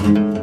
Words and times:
Welcome 0.00 0.38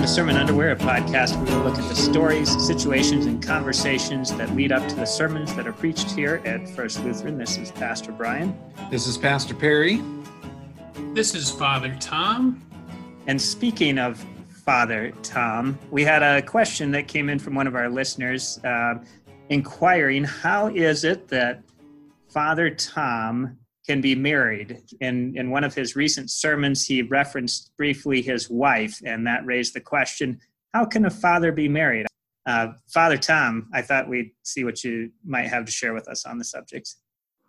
to 0.00 0.08
Sermon 0.08 0.34
Underwear, 0.34 0.72
a 0.72 0.76
podcast 0.76 1.36
where 1.36 1.56
we 1.56 1.62
look 1.62 1.78
at 1.78 1.88
the 1.88 1.94
stories, 1.94 2.50
situations, 2.66 3.26
and 3.26 3.40
conversations 3.40 4.34
that 4.38 4.56
lead 4.56 4.72
up 4.72 4.88
to 4.88 4.96
the 4.96 5.04
sermons 5.04 5.54
that 5.54 5.68
are 5.68 5.72
preached 5.72 6.10
here 6.10 6.42
at 6.44 6.68
First 6.68 7.04
Lutheran. 7.04 7.38
This 7.38 7.56
is 7.56 7.70
Pastor 7.70 8.10
Brian. 8.10 8.58
This 8.90 9.06
is 9.06 9.16
Pastor 9.16 9.54
Perry. 9.54 10.02
This 11.12 11.36
is 11.36 11.48
Father 11.48 11.96
Tom. 12.00 12.60
And 13.28 13.40
speaking 13.40 13.98
of 13.98 14.26
Father 14.48 15.12
Tom, 15.22 15.78
we 15.92 16.02
had 16.02 16.24
a 16.24 16.42
question 16.42 16.90
that 16.90 17.06
came 17.06 17.28
in 17.28 17.38
from 17.38 17.54
one 17.54 17.68
of 17.68 17.76
our 17.76 17.88
listeners 17.88 18.58
uh, 18.64 18.96
inquiring 19.48 20.24
how 20.24 20.66
is 20.66 21.04
it 21.04 21.28
that 21.28 21.62
Father 22.34 22.68
Tom 22.68 23.56
can 23.86 24.00
be 24.00 24.14
married? 24.14 24.78
In, 25.00 25.34
in 25.36 25.50
one 25.50 25.64
of 25.64 25.74
his 25.74 25.94
recent 25.94 26.30
sermons, 26.30 26.84
he 26.84 27.02
referenced 27.02 27.70
briefly 27.78 28.20
his 28.20 28.50
wife, 28.50 29.00
and 29.06 29.26
that 29.26 29.46
raised 29.46 29.74
the 29.74 29.80
question 29.80 30.40
how 30.74 30.84
can 30.84 31.06
a 31.06 31.10
father 31.10 31.52
be 31.52 31.68
married? 31.68 32.06
Uh, 32.46 32.68
Father 32.92 33.16
Tom, 33.16 33.68
I 33.72 33.80
thought 33.80 34.08
we'd 34.08 34.32
see 34.42 34.64
what 34.64 34.82
you 34.82 35.10
might 35.24 35.46
have 35.46 35.64
to 35.66 35.72
share 35.72 35.94
with 35.94 36.08
us 36.08 36.26
on 36.26 36.36
the 36.36 36.44
subject. 36.44 36.96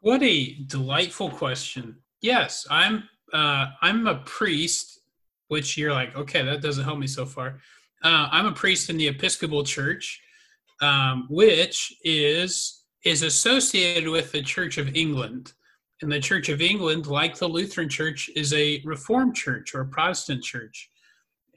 What 0.02 0.22
a 0.22 0.56
delightful 0.68 1.32
question. 1.32 1.98
Yes, 2.22 2.68
I'm 2.70 3.10
uh, 3.34 3.66
I'm 3.82 4.06
a 4.06 4.20
priest 4.20 5.00
which 5.48 5.76
you're 5.76 5.92
like, 5.92 6.16
okay, 6.16 6.44
that 6.44 6.62
doesn't 6.62 6.84
help 6.84 7.00
me 7.00 7.08
so 7.08 7.26
far. 7.26 7.60
Uh, 8.04 8.30
I'm 8.32 8.46
a 8.46 8.52
priest 8.52 8.90
in 8.92 8.98
the 8.98 9.08
Episcopal 9.08 9.64
Church, 9.64 10.22
um, 10.82 11.28
which 11.30 11.94
is 12.04 12.85
is 13.06 13.22
associated 13.22 14.10
with 14.10 14.32
the 14.32 14.42
Church 14.42 14.78
of 14.78 14.96
England. 14.96 15.54
And 16.02 16.12
the 16.12 16.20
Church 16.20 16.50
of 16.50 16.62
England, 16.62 17.08
like 17.08 17.38
the 17.38 17.48
Lutheran 17.48 17.88
Church, 17.88 18.30
is 18.36 18.52
a 18.54 18.82
Reformed 18.84 19.36
church 19.36 19.74
or 19.74 19.82
a 19.82 19.86
Protestant 19.86 20.44
church. 20.44 20.90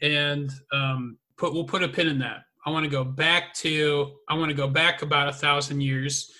And 0.00 0.52
um, 0.72 1.18
put 1.36 1.52
we'll 1.52 1.64
put 1.64 1.82
a 1.82 1.88
pin 1.88 2.06
in 2.06 2.18
that. 2.20 2.42
I 2.64 2.70
want 2.70 2.84
to 2.84 2.90
go 2.90 3.02
back 3.02 3.54
to 3.54 4.12
I 4.28 4.34
want 4.34 4.50
to 4.50 4.54
go 4.54 4.68
back 4.68 5.02
about 5.02 5.28
a 5.28 5.32
thousand 5.32 5.80
years 5.80 6.30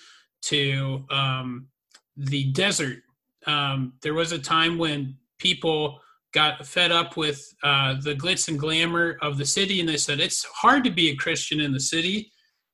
to 0.43 1.03
um, 1.09 1.67
the 2.15 2.51
desert. 2.51 2.99
Um, 3.47 3.93
there 4.01 4.13
was 4.13 4.31
a 4.31 4.39
time 4.39 4.77
when 4.77 5.17
people 5.39 5.99
got 6.31 6.65
fed 6.65 6.91
up 6.91 7.17
with 7.17 7.41
uh, 7.63 7.95
the 8.01 8.13
glitz 8.13 8.47
and 8.47 8.59
glamour 8.59 9.17
of 9.21 9.37
the 9.37 9.45
city, 9.45 9.79
and 9.79 9.89
they 9.89 9.97
said 9.97 10.19
it's 10.19 10.43
hard 10.45 10.83
to 10.83 10.91
be 10.91 11.09
a 11.09 11.15
Christian 11.15 11.59
in 11.59 11.73
the 11.73 11.79
city. 11.79 12.31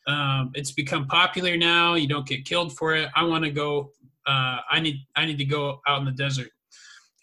Um, 0.08 0.52
it's 0.54 0.72
become 0.72 1.08
popular 1.08 1.58
now. 1.58 1.96
You 1.96 2.08
don't 2.08 2.28
get 2.28 2.46
killed 2.46 2.78
for 2.78 2.96
it. 2.96 3.10
I 3.16 3.24
want 3.24 3.44
to 3.44 3.52
go. 3.52 3.92
Uh, 4.26 4.60
I 4.70 4.80
need. 4.80 4.98
I 5.16 5.26
need 5.26 5.38
to 5.38 5.46
go 5.46 5.82
out 5.88 6.00
in 6.00 6.06
the 6.06 6.12
desert. 6.12 6.50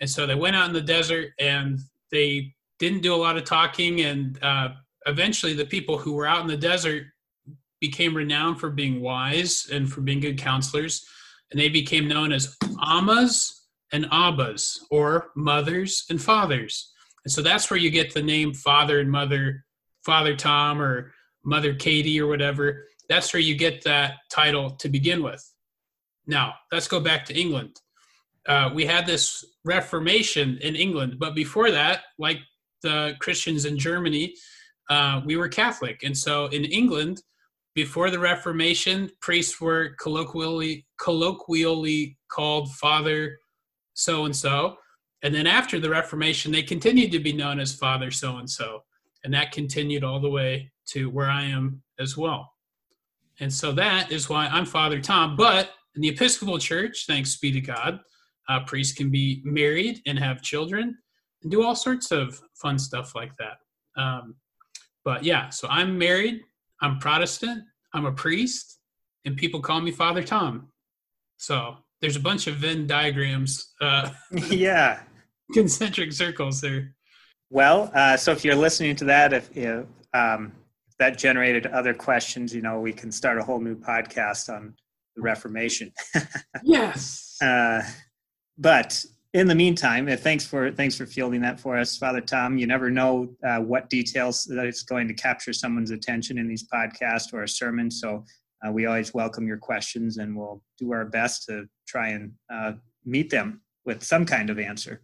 And 0.00 0.10
so 0.10 0.26
they 0.26 0.34
went 0.34 0.56
out 0.56 0.66
in 0.66 0.72
the 0.72 0.80
desert, 0.80 1.30
and 1.38 1.78
they 2.10 2.54
didn't 2.78 3.02
do 3.02 3.14
a 3.14 3.16
lot 3.16 3.36
of 3.36 3.44
talking. 3.44 4.00
And 4.00 4.42
uh, 4.42 4.70
eventually, 5.06 5.54
the 5.54 5.64
people 5.64 5.96
who 5.96 6.14
were 6.14 6.26
out 6.26 6.40
in 6.40 6.48
the 6.48 6.56
desert 6.56 7.04
became 7.80 8.16
renowned 8.16 8.60
for 8.60 8.70
being 8.70 9.00
wise 9.00 9.68
and 9.72 9.90
for 9.90 10.00
being 10.00 10.20
good 10.20 10.38
counselors, 10.38 11.04
and 11.50 11.60
they 11.60 11.68
became 11.68 12.08
known 12.08 12.32
as 12.32 12.56
Ammas 12.80 13.66
and 13.92 14.06
Abbas, 14.10 14.86
or 14.90 15.30
mothers 15.36 16.06
and 16.10 16.20
fathers. 16.20 16.92
And 17.24 17.32
so 17.32 17.42
that's 17.42 17.70
where 17.70 17.78
you 17.78 17.90
get 17.90 18.14
the 18.14 18.22
name 18.22 18.54
father 18.54 19.00
and 19.00 19.10
mother, 19.10 19.64
Father 20.04 20.34
Tom 20.34 20.80
or 20.80 21.12
Mother 21.44 21.74
Katie 21.74 22.20
or 22.20 22.26
whatever. 22.26 22.86
That's 23.08 23.32
where 23.32 23.40
you 23.42 23.56
get 23.56 23.82
that 23.84 24.14
title 24.30 24.70
to 24.70 24.88
begin 24.88 25.22
with. 25.22 25.44
Now, 26.26 26.54
let's 26.70 26.88
go 26.88 27.00
back 27.00 27.24
to 27.26 27.38
England. 27.38 27.80
Uh, 28.46 28.70
we 28.74 28.86
had 28.86 29.06
this 29.06 29.44
Reformation 29.64 30.58
in 30.58 30.74
England, 30.74 31.16
but 31.18 31.34
before 31.34 31.70
that, 31.70 32.02
like 32.18 32.38
the 32.82 33.14
Christians 33.20 33.64
in 33.64 33.78
Germany, 33.78 34.34
uh, 34.90 35.20
we 35.24 35.36
were 35.36 35.48
Catholic. 35.48 36.02
And 36.02 36.16
so 36.16 36.46
in 36.46 36.64
England, 36.64 37.22
before 37.74 38.10
the 38.10 38.18
Reformation, 38.18 39.10
priests 39.20 39.60
were 39.60 39.94
colloquially 40.00 40.86
colloquially 41.00 42.18
called 42.28 42.70
Father 42.72 43.38
so 43.94 44.24
and 44.24 44.34
so. 44.34 44.76
And 45.22 45.34
then 45.34 45.46
after 45.46 45.78
the 45.78 45.90
Reformation, 45.90 46.52
they 46.52 46.62
continued 46.62 47.12
to 47.12 47.20
be 47.20 47.32
known 47.32 47.60
as 47.60 47.74
Father 47.74 48.10
so 48.10 48.36
and 48.36 48.50
so. 48.50 48.82
And 49.24 49.32
that 49.34 49.52
continued 49.52 50.04
all 50.04 50.20
the 50.20 50.30
way 50.30 50.72
to 50.88 51.08
where 51.10 51.30
I 51.30 51.44
am 51.44 51.82
as 51.98 52.16
well. 52.16 52.52
And 53.40 53.52
so 53.52 53.72
that 53.72 54.12
is 54.12 54.28
why 54.28 54.46
I'm 54.46 54.66
Father 54.66 55.00
Tom. 55.00 55.36
But 55.36 55.70
in 55.94 56.02
the 56.02 56.08
Episcopal 56.08 56.58
Church, 56.58 57.06
thanks 57.06 57.36
be 57.38 57.52
to 57.52 57.60
God, 57.60 58.00
uh, 58.48 58.60
priests 58.64 58.94
can 58.94 59.10
be 59.10 59.40
married 59.44 60.00
and 60.06 60.18
have 60.18 60.42
children 60.42 60.96
and 61.42 61.50
do 61.50 61.62
all 61.62 61.74
sorts 61.74 62.10
of 62.10 62.40
fun 62.54 62.78
stuff 62.78 63.14
like 63.14 63.32
that. 63.38 64.00
Um, 64.00 64.36
but 65.04 65.24
yeah, 65.24 65.48
so 65.50 65.68
I'm 65.68 65.98
married, 65.98 66.40
I'm 66.80 66.98
Protestant, 66.98 67.64
I'm 67.94 68.06
a 68.06 68.12
priest, 68.12 68.78
and 69.24 69.36
people 69.36 69.60
call 69.60 69.80
me 69.80 69.90
Father 69.90 70.22
Tom. 70.22 70.68
So 71.36 71.76
there's 72.00 72.16
a 72.16 72.20
bunch 72.20 72.46
of 72.46 72.56
Venn 72.56 72.86
diagrams. 72.86 73.72
Uh, 73.80 74.10
yeah, 74.50 75.00
concentric 75.52 76.12
circles 76.12 76.60
there. 76.60 76.94
Well, 77.52 77.90
uh, 77.94 78.16
so 78.16 78.32
if 78.32 78.46
you're 78.46 78.54
listening 78.54 78.96
to 78.96 79.04
that, 79.04 79.34
if, 79.34 79.54
if 79.54 79.84
um, 80.14 80.52
that 80.98 81.18
generated 81.18 81.66
other 81.66 81.92
questions, 81.92 82.54
you 82.54 82.62
know, 82.62 82.80
we 82.80 82.94
can 82.94 83.12
start 83.12 83.36
a 83.36 83.44
whole 83.44 83.60
new 83.60 83.76
podcast 83.76 84.48
on 84.48 84.74
the 85.16 85.20
Reformation. 85.20 85.92
yes. 86.62 87.36
Uh, 87.42 87.82
but 88.56 89.04
in 89.34 89.48
the 89.48 89.54
meantime, 89.54 90.08
uh, 90.08 90.16
thanks 90.16 90.46
for 90.46 90.70
thanks 90.70 90.96
for 90.96 91.04
fielding 91.04 91.42
that 91.42 91.60
for 91.60 91.76
us, 91.76 91.94
Father 91.94 92.22
Tom. 92.22 92.56
You 92.56 92.66
never 92.66 92.90
know 92.90 93.28
uh, 93.46 93.58
what 93.58 93.90
details 93.90 94.44
that 94.44 94.64
it's 94.64 94.82
going 94.82 95.06
to 95.08 95.14
capture 95.14 95.52
someone's 95.52 95.90
attention 95.90 96.38
in 96.38 96.48
these 96.48 96.66
podcasts 96.66 97.34
or 97.34 97.42
a 97.42 97.48
sermon. 97.48 97.90
So 97.90 98.24
uh, 98.66 98.72
we 98.72 98.86
always 98.86 99.12
welcome 99.12 99.46
your 99.46 99.58
questions 99.58 100.16
and 100.16 100.34
we'll 100.34 100.62
do 100.78 100.90
our 100.92 101.04
best 101.04 101.44
to 101.50 101.66
try 101.86 102.08
and 102.08 102.32
uh, 102.50 102.72
meet 103.04 103.28
them 103.28 103.60
with 103.84 104.02
some 104.02 104.24
kind 104.24 104.48
of 104.48 104.58
answer. 104.58 105.02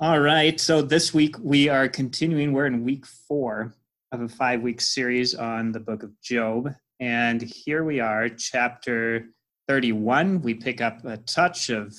All 0.00 0.18
right, 0.18 0.58
so 0.58 0.82
this 0.82 1.14
week 1.14 1.36
we 1.38 1.68
are 1.68 1.88
continuing, 1.88 2.52
we're 2.52 2.66
in 2.66 2.82
week 2.82 3.06
four 3.06 3.74
of 4.10 4.20
a 4.20 4.28
five 4.28 4.60
week 4.60 4.80
series 4.80 5.34
on 5.34 5.70
the 5.70 5.78
book 5.78 6.02
of 6.02 6.20
Job. 6.20 6.74
And 6.98 7.40
here 7.40 7.84
we 7.84 8.00
are, 8.00 8.28
chapter 8.28 9.28
31. 9.68 10.42
We 10.42 10.54
pick 10.54 10.80
up 10.80 11.04
a 11.04 11.18
touch 11.18 11.70
of 11.70 11.94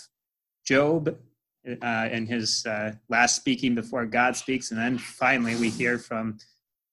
Job 0.66 1.16
uh, 1.66 1.86
and 1.86 2.28
his 2.28 2.66
uh, 2.66 2.94
last 3.08 3.38
speaking 3.38 3.74
before 3.74 4.06
God 4.06 4.36
speaks. 4.36 4.72
And 4.72 4.80
then 4.80 4.98
finally, 4.98 5.56
we 5.56 5.70
hear 5.70 5.98
from 5.98 6.40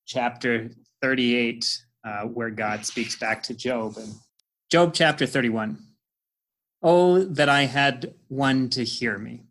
chapter 0.07 0.71
38 1.03 1.79
uh, 2.05 2.23
where 2.23 2.51
God 2.51 2.87
speaks 2.87 3.17
back 3.17 3.43
to 3.45 3.55
Job. 3.55 3.97
And 3.97 4.15
Job 4.71 4.95
chapter 4.95 5.27
31. 5.27 5.79
Oh, 6.83 7.25
that 7.25 7.49
I 7.49 7.63
had 7.63 8.15
one 8.29 8.69
to 8.71 8.85
hear 8.85 9.19
me. 9.19 9.43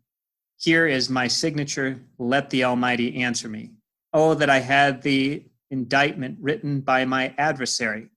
Here 0.60 0.86
is 0.86 1.08
my 1.08 1.26
signature. 1.26 1.98
Let 2.18 2.50
the 2.50 2.64
Almighty 2.64 3.22
answer 3.22 3.48
me. 3.48 3.70
Oh, 4.12 4.34
that 4.34 4.50
I 4.50 4.58
had 4.58 5.00
the 5.00 5.42
indictment 5.70 6.36
written 6.38 6.82
by 6.82 7.06
my 7.06 7.34
adversary. 7.38 8.10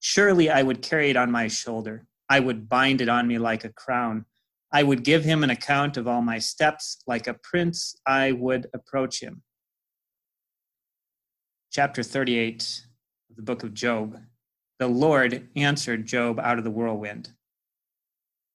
Surely 0.00 0.48
I 0.48 0.62
would 0.62 0.80
carry 0.80 1.10
it 1.10 1.18
on 1.18 1.30
my 1.30 1.48
shoulder. 1.48 2.06
I 2.30 2.40
would 2.40 2.66
bind 2.66 3.02
it 3.02 3.10
on 3.10 3.28
me 3.28 3.36
like 3.36 3.64
a 3.64 3.72
crown. 3.74 4.24
I 4.72 4.82
would 4.82 5.04
give 5.04 5.22
him 5.22 5.44
an 5.44 5.50
account 5.50 5.98
of 5.98 6.08
all 6.08 6.22
my 6.22 6.38
steps. 6.38 7.02
Like 7.06 7.26
a 7.26 7.34
prince, 7.34 7.94
I 8.06 8.32
would 8.32 8.68
approach 8.72 9.22
him. 9.22 9.42
Chapter 11.70 12.02
38 12.02 12.86
of 13.28 13.36
the 13.36 13.42
book 13.42 13.64
of 13.64 13.74
Job, 13.74 14.18
the 14.78 14.88
Lord 14.88 15.46
answered 15.56 16.06
Job 16.06 16.40
out 16.40 16.56
of 16.56 16.64
the 16.64 16.70
whirlwind. 16.70 17.34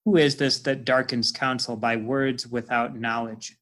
Who 0.08 0.16
is 0.16 0.38
this 0.38 0.60
that 0.60 0.86
darkens 0.86 1.34
counsel 1.34 1.76
by 1.76 1.98
words 1.98 2.48
without 2.48 2.96
knowledge? 2.96 3.58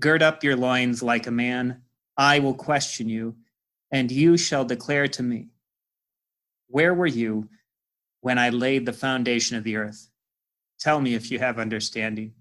Gird 0.00 0.24
up 0.24 0.42
your 0.42 0.56
loins 0.56 1.04
like 1.04 1.28
a 1.28 1.30
man. 1.30 1.82
I 2.16 2.40
will 2.40 2.54
question 2.54 3.08
you, 3.08 3.36
and 3.92 4.10
you 4.10 4.36
shall 4.36 4.64
declare 4.64 5.06
to 5.06 5.22
me. 5.22 5.50
Where 6.66 6.92
were 6.92 7.06
you 7.06 7.48
when 8.22 8.40
I 8.40 8.48
laid 8.48 8.86
the 8.86 8.92
foundation 8.92 9.56
of 9.56 9.62
the 9.62 9.76
earth? 9.76 10.08
Tell 10.80 11.00
me 11.00 11.14
if 11.14 11.30
you 11.30 11.38
have 11.38 11.60
understanding. 11.60 12.32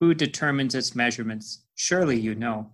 Who 0.00 0.12
determines 0.12 0.74
its 0.74 0.96
measurements? 0.96 1.62
Surely 1.76 2.18
you 2.18 2.34
know. 2.34 2.72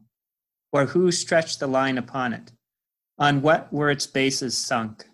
Or 0.72 0.86
who 0.86 1.12
stretched 1.12 1.60
the 1.60 1.66
line 1.66 1.98
upon 1.98 2.32
it? 2.32 2.52
On 3.18 3.42
what 3.42 3.70
were 3.70 3.90
its 3.90 4.06
bases 4.06 4.56
sunk? 4.56 5.04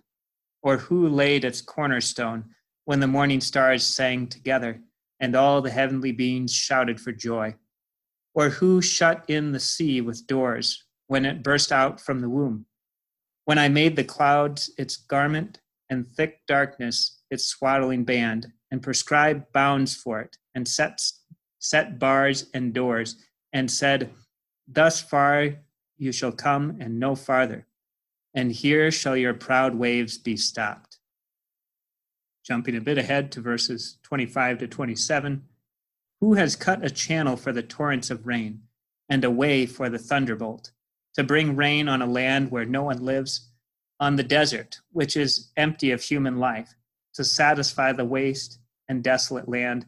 Or 0.62 0.76
who 0.76 1.08
laid 1.08 1.44
its 1.44 1.60
cornerstone 1.60 2.54
when 2.84 3.00
the 3.00 3.06
morning 3.06 3.40
stars 3.40 3.86
sang 3.86 4.26
together 4.26 4.80
and 5.20 5.34
all 5.34 5.62
the 5.62 5.70
heavenly 5.70 6.12
beings 6.12 6.52
shouted 6.52 7.00
for 7.00 7.12
joy? 7.12 7.54
Or 8.34 8.50
who 8.50 8.82
shut 8.82 9.24
in 9.28 9.52
the 9.52 9.60
sea 9.60 10.00
with 10.00 10.26
doors 10.26 10.84
when 11.06 11.24
it 11.24 11.42
burst 11.42 11.72
out 11.72 12.00
from 12.00 12.20
the 12.20 12.28
womb? 12.28 12.66
When 13.44 13.58
I 13.58 13.68
made 13.68 13.96
the 13.96 14.04
clouds 14.04 14.70
its 14.78 14.96
garment 14.96 15.60
and 15.90 16.06
thick 16.06 16.40
darkness 16.46 17.20
its 17.30 17.46
swaddling 17.46 18.04
band 18.04 18.46
and 18.70 18.82
prescribed 18.82 19.52
bounds 19.52 19.94
for 19.94 20.20
it 20.20 20.36
and 20.54 20.66
set, 20.66 21.00
set 21.58 21.98
bars 21.98 22.46
and 22.54 22.72
doors, 22.72 23.16
and 23.52 23.70
said, 23.70 24.10
Thus 24.66 25.00
far 25.00 25.50
you 25.96 26.12
shall 26.12 26.32
come 26.32 26.78
and 26.80 26.98
no 26.98 27.14
farther, 27.14 27.66
and 28.34 28.50
here 28.50 28.90
shall 28.90 29.16
your 29.16 29.34
proud 29.34 29.74
waves 29.74 30.18
be 30.18 30.36
stopped. 30.36 30.93
Jumping 32.44 32.76
a 32.76 32.80
bit 32.80 32.98
ahead 32.98 33.32
to 33.32 33.40
verses 33.40 33.98
25 34.02 34.58
to 34.58 34.68
27 34.68 35.42
Who 36.20 36.34
has 36.34 36.56
cut 36.56 36.84
a 36.84 36.90
channel 36.90 37.36
for 37.36 37.52
the 37.52 37.62
torrents 37.62 38.10
of 38.10 38.26
rain, 38.26 38.62
and 39.08 39.24
a 39.24 39.30
way 39.30 39.66
for 39.66 39.88
the 39.88 39.98
thunderbolt, 39.98 40.70
to 41.14 41.24
bring 41.24 41.56
rain 41.56 41.88
on 41.88 42.02
a 42.02 42.06
land 42.06 42.50
where 42.50 42.64
no 42.64 42.84
one 42.84 43.04
lives, 43.04 43.48
on 44.00 44.16
the 44.16 44.22
desert, 44.22 44.80
which 44.92 45.16
is 45.16 45.50
empty 45.56 45.90
of 45.90 46.02
human 46.02 46.38
life, 46.38 46.74
to 47.14 47.24
satisfy 47.24 47.92
the 47.92 48.04
waste 48.04 48.58
and 48.88 49.02
desolate 49.02 49.48
land, 49.48 49.86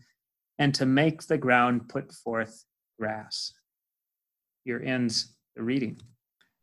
and 0.59 0.75
to 0.75 0.87
make 0.87 1.25
the 1.25 1.39
ground 1.39 1.89
put 1.89 2.13
forth 2.13 2.65
grass. 2.99 3.53
Here 4.65 4.83
ends 4.85 5.35
the 5.55 5.63
reading. 5.63 6.01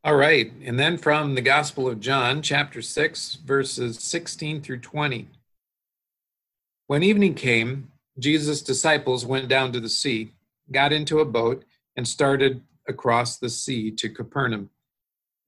All 0.04 0.16
right. 0.16 0.52
And 0.64 0.80
then 0.80 0.98
from 0.98 1.36
the 1.36 1.42
Gospel 1.42 1.88
of 1.88 2.00
John, 2.00 2.42
chapter 2.42 2.82
6, 2.82 3.36
verses 3.46 4.00
16 4.00 4.62
through 4.62 4.80
20. 4.80 5.30
When 6.94 7.02
evening 7.02 7.34
came, 7.34 7.92
Jesus' 8.20 8.62
disciples 8.62 9.26
went 9.26 9.48
down 9.48 9.72
to 9.72 9.80
the 9.80 9.90
sea, 9.90 10.34
got 10.72 10.94
into 10.94 11.22
a 11.22 11.26
boat, 11.26 11.66
and 11.98 12.08
started 12.08 12.62
across 12.88 13.40
the 13.40 13.50
sea 13.50 13.90
to 13.94 14.10
Capernaum. 14.10 14.70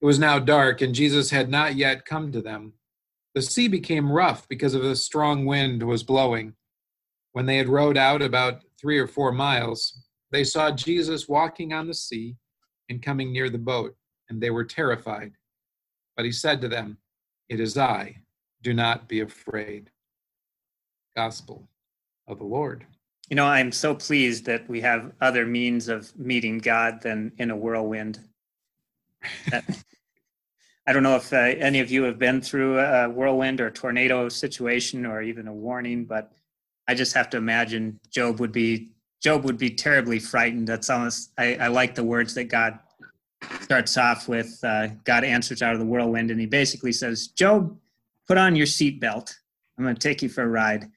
It 0.01 0.07
was 0.07 0.17
now 0.17 0.39
dark, 0.39 0.81
and 0.81 0.95
Jesus 0.95 1.29
had 1.29 1.47
not 1.47 1.75
yet 1.75 2.03
come 2.03 2.31
to 2.31 2.41
them. 2.41 2.73
The 3.35 3.43
sea 3.43 3.67
became 3.67 4.11
rough 4.11 4.47
because 4.47 4.73
of 4.73 4.83
a 4.83 4.95
strong 4.95 5.45
wind 5.45 5.83
was 5.83 6.01
blowing. 6.01 6.55
When 7.33 7.45
they 7.45 7.57
had 7.57 7.69
rowed 7.69 7.95
out 7.95 8.23
about 8.23 8.63
three 8.81 8.97
or 8.97 9.05
four 9.05 9.31
miles, 9.31 10.01
they 10.31 10.43
saw 10.43 10.71
Jesus 10.71 11.29
walking 11.29 11.73
on 11.73 11.85
the 11.85 11.93
sea 11.93 12.37
and 12.89 13.03
coming 13.03 13.31
near 13.31 13.51
the 13.51 13.59
boat, 13.59 13.95
and 14.29 14.41
they 14.41 14.49
were 14.49 14.65
terrified. 14.65 15.33
But 16.15 16.25
he 16.25 16.31
said 16.31 16.59
to 16.61 16.67
them, 16.67 16.97
It 17.49 17.59
is 17.59 17.77
I, 17.77 18.23
do 18.63 18.73
not 18.73 19.07
be 19.07 19.19
afraid. 19.19 19.91
Gospel 21.15 21.67
of 22.27 22.39
the 22.39 22.45
Lord. 22.45 22.85
You 23.29 23.35
know, 23.35 23.45
I'm 23.45 23.71
so 23.71 23.95
pleased 23.95 24.45
that 24.45 24.67
we 24.69 24.81
have 24.81 25.11
other 25.21 25.45
means 25.45 25.87
of 25.87 26.15
meeting 26.17 26.59
God 26.59 27.01
than 27.01 27.31
in 27.37 27.49
a 27.49 27.55
whirlwind. 27.55 28.19
I 30.87 30.93
don't 30.93 31.01
know 31.01 31.15
if 31.15 31.33
uh, 31.33 31.37
any 31.37 31.79
of 31.79 31.89
you 31.89 32.03
have 32.03 32.19
been 32.19 32.41
through 32.41 32.79
a 32.79 33.09
whirlwind 33.09 33.59
or 33.59 33.71
tornado 33.71 34.29
situation 34.29 35.05
or 35.05 35.23
even 35.23 35.47
a 35.47 35.53
warning, 35.53 36.05
but 36.05 36.31
I 36.87 36.93
just 36.93 37.15
have 37.15 37.29
to 37.31 37.37
imagine 37.37 37.99
Job 38.11 38.39
would 38.39 38.51
be 38.51 38.91
Job 39.23 39.43
would 39.43 39.57
be 39.57 39.71
terribly 39.71 40.19
frightened. 40.19 40.67
That's 40.67 40.91
almost 40.91 41.31
I, 41.39 41.55
I 41.55 41.67
like 41.67 41.95
the 41.95 42.03
words 42.03 42.35
that 42.35 42.43
God 42.43 42.77
starts 43.61 43.97
off 43.97 44.27
with. 44.27 44.59
Uh, 44.63 44.89
God 45.03 45.23
answers 45.23 45.63
out 45.63 45.73
of 45.73 45.79
the 45.79 45.85
whirlwind, 45.85 46.29
and 46.29 46.39
he 46.39 46.45
basically 46.45 46.91
says, 46.91 47.27
"Job, 47.29 47.75
put 48.27 48.37
on 48.37 48.55
your 48.55 48.67
seatbelt. 48.67 49.33
I'm 49.77 49.83
going 49.83 49.95
to 49.95 50.07
take 50.07 50.21
you 50.21 50.29
for 50.29 50.43
a 50.43 50.47
ride." 50.47 50.91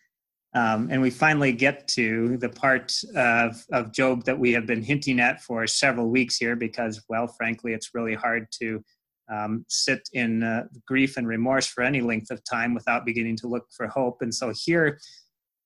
Um, 0.55 0.89
and 0.91 1.03
we 1.03 1.11
finally 1.11 1.53
get 1.53 1.87
to 1.89 2.39
the 2.39 2.49
part 2.49 2.93
of, 3.15 3.63
of 3.71 3.93
Job 3.93 4.25
that 4.25 4.39
we 4.39 4.53
have 4.53 4.67
been 4.67 4.83
hinting 4.83 5.21
at 5.21 5.43
for 5.43 5.67
several 5.67 6.09
weeks 6.09 6.37
here, 6.37 6.57
because, 6.57 7.05
well, 7.09 7.27
frankly, 7.27 7.75
it's 7.75 7.91
really 7.95 8.15
hard 8.15 8.47
to 8.61 8.83
um, 9.31 9.65
sit 9.69 10.09
in 10.15 10.43
uh, 10.43 10.65
grief 10.87 11.19
and 11.19 11.29
remorse 11.29 11.67
for 11.67 11.83
any 11.83 12.01
length 12.01 12.31
of 12.31 12.43
time 12.45 12.73
without 12.75 13.05
beginning 13.05 13.37
to 13.37 13.47
look 13.47 13.67
for 13.77 13.87
hope. 13.89 14.23
And 14.23 14.35
so 14.35 14.53
here 14.55 14.99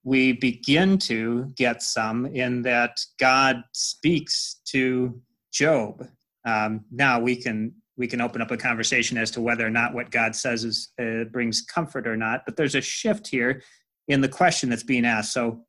we 0.02 0.32
begin 0.32 0.98
to 0.98 1.52
get 1.56 1.80
some 1.80 2.26
in 2.26 2.62
that 2.62 3.00
God 3.20 3.62
speaks 3.72 4.60
to 4.66 5.20
Job. 5.52 6.08
Um, 6.44 6.84
now 6.90 7.20
we 7.20 7.36
can 7.36 7.72
we 7.96 8.08
can 8.08 8.20
open 8.20 8.42
up 8.42 8.50
a 8.50 8.56
conversation 8.56 9.16
as 9.16 9.30
to 9.30 9.40
whether 9.40 9.64
or 9.64 9.70
not 9.70 9.94
what 9.94 10.10
God 10.10 10.34
says 10.34 10.64
is 10.64 10.88
uh, 11.00 11.24
brings 11.30 11.60
comfort 11.60 12.08
or 12.08 12.16
not. 12.16 12.40
But 12.44 12.56
there's 12.56 12.74
a 12.74 12.80
shift 12.80 13.28
here 13.28 13.62
in 14.08 14.20
the 14.20 14.28
question 14.28 14.70
that's 14.70 14.82
being 14.82 15.04
asked. 15.04 15.32
So 15.32 15.64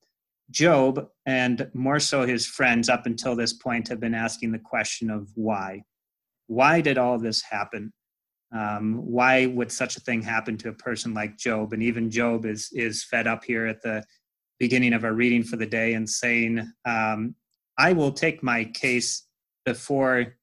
Job 0.51 1.07
and 1.25 1.69
more 1.73 1.99
so 1.99 2.25
his 2.25 2.45
friends 2.45 2.89
up 2.89 3.05
until 3.05 3.35
this 3.35 3.53
point 3.53 3.87
have 3.87 3.99
been 3.99 4.13
asking 4.13 4.51
the 4.51 4.59
question 4.59 5.09
of 5.09 5.29
why. 5.35 5.83
Why 6.47 6.81
did 6.81 6.97
all 6.97 7.17
this 7.17 7.41
happen? 7.41 7.93
Um, 8.55 8.97
why 8.97 9.47
would 9.47 9.71
such 9.71 9.97
a 9.97 10.01
thing 10.01 10.21
happen 10.21 10.57
to 10.59 10.69
a 10.69 10.73
person 10.73 11.13
like 11.13 11.37
Job? 11.37 11.73
And 11.73 11.81
even 11.81 12.11
Job 12.11 12.45
is 12.45 12.69
is 12.73 13.03
fed 13.03 13.25
up 13.25 13.43
here 13.43 13.65
at 13.65 13.81
the 13.81 14.03
beginning 14.59 14.93
of 14.93 15.03
our 15.03 15.13
reading 15.13 15.43
for 15.43 15.57
the 15.57 15.65
day 15.65 15.93
and 15.93 16.07
saying, 16.07 16.71
um, 16.85 17.35
"I 17.77 17.93
will 17.93 18.11
take 18.11 18.43
my 18.43 18.65
case 18.65 19.25
before 19.65 20.35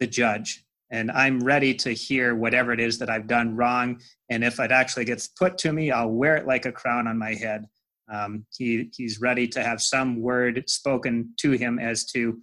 the 0.00 0.06
judge, 0.08 0.64
and 0.92 1.10
I'm 1.10 1.40
ready 1.40 1.74
to 1.74 1.90
hear 1.90 2.36
whatever 2.36 2.72
it 2.72 2.78
is 2.78 2.98
that 2.98 3.10
I've 3.10 3.26
done 3.26 3.56
wrong. 3.56 4.00
And 4.30 4.44
if 4.44 4.60
it 4.60 4.70
actually 4.70 5.06
gets 5.06 5.26
put 5.26 5.58
to 5.58 5.72
me, 5.72 5.90
I'll 5.90 6.10
wear 6.10 6.36
it 6.36 6.46
like 6.46 6.66
a 6.66 6.72
crown 6.72 7.08
on 7.08 7.18
my 7.18 7.34
head." 7.34 7.66
Um, 8.12 8.46
he 8.56 8.90
he's 8.94 9.20
ready 9.20 9.48
to 9.48 9.62
have 9.62 9.80
some 9.80 10.20
word 10.20 10.64
spoken 10.68 11.34
to 11.38 11.52
him 11.52 11.78
as 11.78 12.04
to 12.12 12.40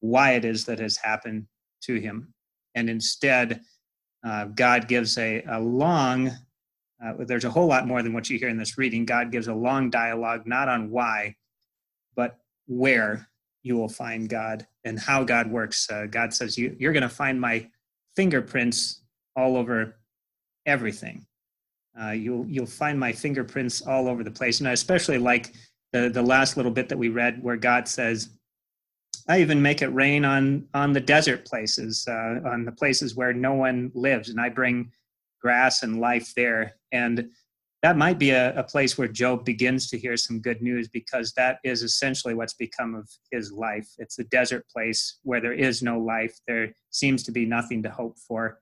why 0.00 0.32
it 0.32 0.44
is 0.44 0.64
that 0.64 0.80
has 0.80 0.96
happened 0.96 1.46
to 1.82 1.94
him 1.94 2.32
and 2.74 2.88
instead 2.90 3.60
uh, 4.24 4.46
god 4.46 4.88
gives 4.88 5.16
a, 5.18 5.42
a 5.48 5.60
long 5.60 6.30
uh, 7.04 7.14
there's 7.20 7.44
a 7.44 7.50
whole 7.50 7.66
lot 7.66 7.86
more 7.86 8.02
than 8.02 8.12
what 8.12 8.28
you 8.30 8.38
hear 8.38 8.48
in 8.48 8.56
this 8.56 8.78
reading 8.78 9.04
god 9.04 9.30
gives 9.30 9.48
a 9.48 9.54
long 9.54 9.90
dialogue 9.90 10.46
not 10.46 10.68
on 10.68 10.90
why 10.90 11.34
but 12.16 12.38
where 12.66 13.28
you 13.62 13.76
will 13.76 13.88
find 13.88 14.28
god 14.28 14.66
and 14.84 14.98
how 14.98 15.22
god 15.22 15.50
works 15.50 15.88
uh, 15.90 16.06
god 16.06 16.32
says 16.34 16.58
you, 16.58 16.74
you're 16.78 16.92
going 16.92 17.02
to 17.02 17.08
find 17.08 17.40
my 17.40 17.66
fingerprints 18.16 19.02
all 19.36 19.56
over 19.56 19.96
everything 20.66 21.26
uh, 22.00 22.10
you'll 22.10 22.46
you'll 22.46 22.66
find 22.66 22.98
my 22.98 23.12
fingerprints 23.12 23.82
all 23.82 24.08
over 24.08 24.22
the 24.22 24.30
place 24.30 24.60
and 24.60 24.68
i 24.68 24.72
especially 24.72 25.18
like 25.18 25.52
the 25.92 26.08
the 26.08 26.22
last 26.22 26.56
little 26.56 26.72
bit 26.72 26.88
that 26.88 26.98
we 26.98 27.08
read 27.08 27.42
where 27.42 27.56
god 27.56 27.88
says 27.88 28.30
I 29.28 29.40
even 29.40 29.62
make 29.62 29.82
it 29.82 29.88
rain 29.88 30.24
on 30.24 30.66
on 30.74 30.92
the 30.92 31.00
desert 31.00 31.46
places, 31.46 32.06
uh, 32.08 32.40
on 32.44 32.64
the 32.64 32.72
places 32.72 33.14
where 33.14 33.32
no 33.32 33.54
one 33.54 33.92
lives, 33.94 34.28
and 34.30 34.40
I 34.40 34.48
bring 34.48 34.90
grass 35.40 35.82
and 35.82 36.00
life 36.00 36.32
there. 36.34 36.76
And 36.90 37.30
that 37.82 37.96
might 37.96 38.18
be 38.18 38.30
a, 38.30 38.56
a 38.56 38.62
place 38.62 38.96
where 38.96 39.08
Job 39.08 39.44
begins 39.44 39.88
to 39.90 39.98
hear 39.98 40.16
some 40.16 40.40
good 40.40 40.62
news 40.62 40.88
because 40.88 41.32
that 41.32 41.58
is 41.64 41.82
essentially 41.82 42.32
what's 42.32 42.54
become 42.54 42.94
of 42.94 43.08
his 43.32 43.50
life. 43.50 43.88
It's 43.98 44.18
a 44.20 44.24
desert 44.24 44.64
place 44.68 45.18
where 45.24 45.40
there 45.40 45.52
is 45.52 45.82
no 45.82 45.98
life. 45.98 46.38
There 46.46 46.72
seems 46.90 47.24
to 47.24 47.32
be 47.32 47.44
nothing 47.44 47.82
to 47.82 47.90
hope 47.90 48.18
for. 48.18 48.60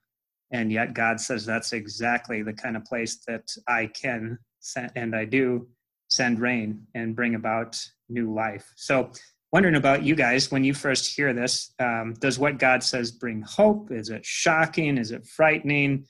And 0.50 0.72
yet 0.72 0.94
God 0.94 1.20
says 1.20 1.44
that's 1.44 1.72
exactly 1.72 2.42
the 2.42 2.54
kind 2.54 2.76
of 2.76 2.84
place 2.84 3.22
that 3.28 3.44
I 3.68 3.86
can 3.86 4.38
send, 4.60 4.90
and 4.96 5.14
I 5.14 5.26
do 5.26 5.68
send 6.08 6.40
rain 6.40 6.86
and 6.94 7.14
bring 7.14 7.34
about 7.34 7.80
new 8.08 8.32
life. 8.32 8.72
So 8.76 9.12
wondering 9.52 9.76
about 9.76 10.02
you 10.02 10.14
guys 10.14 10.50
when 10.50 10.64
you 10.64 10.74
first 10.74 11.14
hear 11.14 11.32
this. 11.32 11.72
Um, 11.78 12.14
does 12.20 12.38
what 12.38 12.58
God 12.58 12.82
says 12.82 13.12
bring 13.12 13.42
hope? 13.42 13.92
Is 13.92 14.08
it 14.08 14.24
shocking? 14.24 14.96
Is 14.98 15.12
it 15.12 15.26
frightening? 15.26 16.06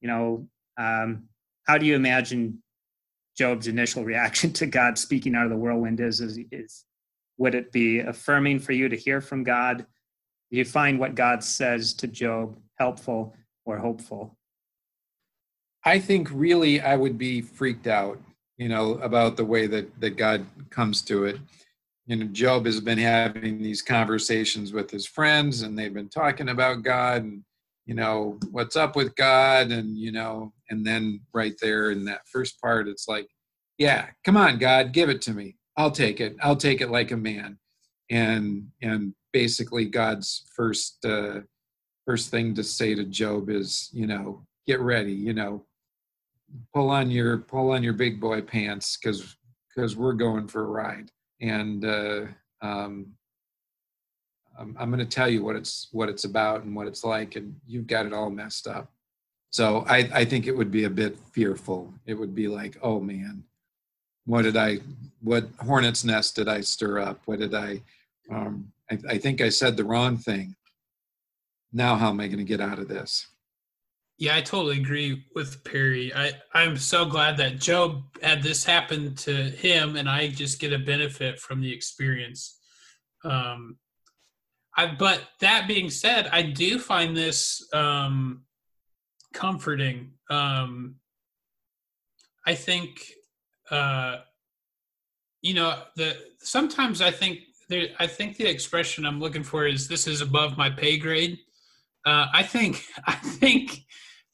You 0.00 0.08
know, 0.08 0.48
um, 0.78 1.28
how 1.64 1.78
do 1.78 1.86
you 1.86 1.94
imagine 1.94 2.62
Job's 3.36 3.66
initial 3.66 4.04
reaction 4.04 4.52
to 4.54 4.66
God 4.66 4.98
speaking 4.98 5.34
out 5.34 5.44
of 5.44 5.50
the 5.50 5.56
whirlwind 5.56 6.00
is, 6.00 6.20
is, 6.20 6.38
is 6.52 6.84
would 7.36 7.54
it 7.54 7.72
be 7.72 8.00
affirming 8.00 8.60
for 8.60 8.72
you 8.72 8.88
to 8.88 8.96
hear 8.96 9.20
from 9.20 9.42
God? 9.42 9.86
Do 10.50 10.56
you 10.56 10.64
find 10.64 10.98
what 10.98 11.14
God 11.14 11.42
says 11.42 11.94
to 11.94 12.06
Job 12.06 12.56
helpful 12.78 13.34
or 13.64 13.78
hopeful? 13.78 14.36
I 15.84 15.98
think 15.98 16.28
really 16.32 16.80
I 16.80 16.96
would 16.96 17.18
be 17.18 17.40
freaked 17.40 17.86
out, 17.86 18.20
you 18.56 18.68
know, 18.68 18.94
about 18.94 19.36
the 19.36 19.44
way 19.44 19.66
that, 19.66 20.00
that 20.00 20.16
God 20.16 20.46
comes 20.70 21.02
to 21.02 21.24
it 21.24 21.38
you 22.06 22.16
know 22.16 22.26
job 22.26 22.66
has 22.66 22.80
been 22.80 22.98
having 22.98 23.62
these 23.62 23.82
conversations 23.82 24.72
with 24.72 24.90
his 24.90 25.06
friends 25.06 25.62
and 25.62 25.78
they've 25.78 25.94
been 25.94 26.08
talking 26.08 26.50
about 26.50 26.82
god 26.82 27.22
and 27.22 27.42
you 27.86 27.94
know 27.94 28.38
what's 28.50 28.76
up 28.76 28.96
with 28.96 29.14
god 29.16 29.70
and 29.70 29.96
you 29.98 30.12
know 30.12 30.52
and 30.70 30.86
then 30.86 31.20
right 31.32 31.54
there 31.60 31.90
in 31.90 32.04
that 32.04 32.26
first 32.32 32.60
part 32.60 32.88
it's 32.88 33.08
like 33.08 33.28
yeah 33.78 34.06
come 34.24 34.36
on 34.36 34.58
god 34.58 34.92
give 34.92 35.10
it 35.10 35.20
to 35.22 35.32
me. 35.32 35.56
I'll 35.76 35.90
take 35.90 36.20
it. 36.20 36.36
I'll 36.40 36.56
take 36.56 36.80
it 36.80 36.90
like 36.90 37.10
a 37.10 37.16
man. 37.16 37.58
And 38.10 38.68
and 38.82 39.14
basically 39.32 39.86
god's 39.86 40.44
first 40.54 41.04
uh 41.04 41.40
first 42.06 42.30
thing 42.30 42.54
to 42.54 42.62
say 42.62 42.94
to 42.94 43.04
job 43.04 43.50
is 43.50 43.90
you 43.92 44.06
know 44.06 44.46
get 44.66 44.78
ready 44.78 45.12
you 45.12 45.32
know 45.32 45.64
pull 46.72 46.90
on 46.90 47.10
your 47.10 47.38
pull 47.38 47.72
on 47.72 47.82
your 47.82 47.94
big 47.94 48.20
boy 48.20 48.40
pants 48.40 48.96
because 48.96 49.36
because 49.74 49.96
we're 49.96 50.12
going 50.12 50.46
for 50.46 50.62
a 50.62 50.68
ride. 50.68 51.10
And 51.40 51.84
uh, 51.84 52.26
um, 52.62 53.12
I'm, 54.58 54.76
I'm 54.78 54.90
going 54.90 55.00
to 55.00 55.06
tell 55.06 55.28
you 55.28 55.42
what 55.42 55.56
it's 55.56 55.88
what 55.92 56.08
it's 56.08 56.24
about 56.24 56.62
and 56.62 56.74
what 56.74 56.86
it's 56.86 57.04
like, 57.04 57.36
and 57.36 57.54
you've 57.66 57.86
got 57.86 58.06
it 58.06 58.12
all 58.12 58.30
messed 58.30 58.66
up. 58.66 58.90
So 59.50 59.84
I, 59.88 60.08
I 60.12 60.24
think 60.24 60.46
it 60.46 60.56
would 60.56 60.72
be 60.72 60.84
a 60.84 60.90
bit 60.90 61.16
fearful. 61.32 61.94
It 62.06 62.14
would 62.14 62.34
be 62.34 62.48
like, 62.48 62.76
oh 62.82 62.98
man, 62.98 63.44
what 64.26 64.42
did 64.42 64.56
I, 64.56 64.78
what 65.20 65.48
hornet's 65.60 66.04
nest 66.04 66.34
did 66.34 66.48
I 66.48 66.60
stir 66.60 66.98
up? 66.98 67.20
What 67.26 67.38
did 67.38 67.54
I, 67.54 67.80
um, 68.32 68.72
I, 68.90 68.98
I 69.10 69.18
think 69.18 69.40
I 69.40 69.50
said 69.50 69.76
the 69.76 69.84
wrong 69.84 70.16
thing. 70.16 70.56
Now, 71.72 71.94
how 71.94 72.10
am 72.10 72.20
I 72.20 72.26
going 72.26 72.38
to 72.38 72.44
get 72.44 72.60
out 72.60 72.80
of 72.80 72.88
this? 72.88 73.28
Yeah, 74.18 74.36
I 74.36 74.40
totally 74.40 74.78
agree 74.78 75.24
with 75.34 75.62
Perry. 75.64 76.12
I, 76.14 76.32
I'm 76.52 76.76
so 76.76 77.04
glad 77.04 77.36
that 77.36 77.60
Job 77.60 78.02
had 78.22 78.42
this 78.42 78.64
happen 78.64 79.14
to 79.16 79.32
him, 79.32 79.96
and 79.96 80.08
I 80.08 80.28
just 80.28 80.60
get 80.60 80.72
a 80.72 80.78
benefit 80.78 81.40
from 81.40 81.60
the 81.60 81.72
experience. 81.72 82.58
Um, 83.24 83.76
I, 84.76 84.86
but 84.86 85.22
that 85.40 85.68
being 85.68 85.90
said, 85.90 86.28
I 86.32 86.42
do 86.42 86.78
find 86.78 87.16
this 87.16 87.66
um, 87.72 88.42
comforting. 89.32 90.12
Um, 90.30 90.96
I 92.46 92.54
think, 92.54 93.12
uh, 93.70 94.16
you 95.42 95.54
know, 95.54 95.82
the 95.96 96.16
sometimes 96.40 97.00
I 97.00 97.10
think 97.10 97.40
there. 97.68 97.88
I 97.98 98.06
think 98.06 98.36
the 98.36 98.46
expression 98.46 99.06
I'm 99.06 99.20
looking 99.20 99.44
for 99.44 99.66
is 99.66 99.88
"this 99.88 100.06
is 100.06 100.20
above 100.20 100.56
my 100.56 100.70
pay 100.70 100.98
grade." 100.98 101.38
Uh, 102.04 102.26
I 102.32 102.42
think 102.42 102.82
I 103.06 103.14
think 103.14 103.84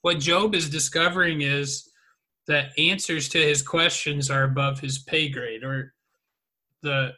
what 0.02 0.18
Job 0.18 0.54
is 0.54 0.70
discovering 0.70 1.42
is 1.42 1.88
that 2.46 2.72
answers 2.78 3.28
to 3.28 3.38
his 3.38 3.62
questions 3.62 4.30
are 4.30 4.44
above 4.44 4.80
his 4.80 4.98
pay 4.98 5.28
grade, 5.28 5.64
or 5.64 5.94
the 6.82 7.12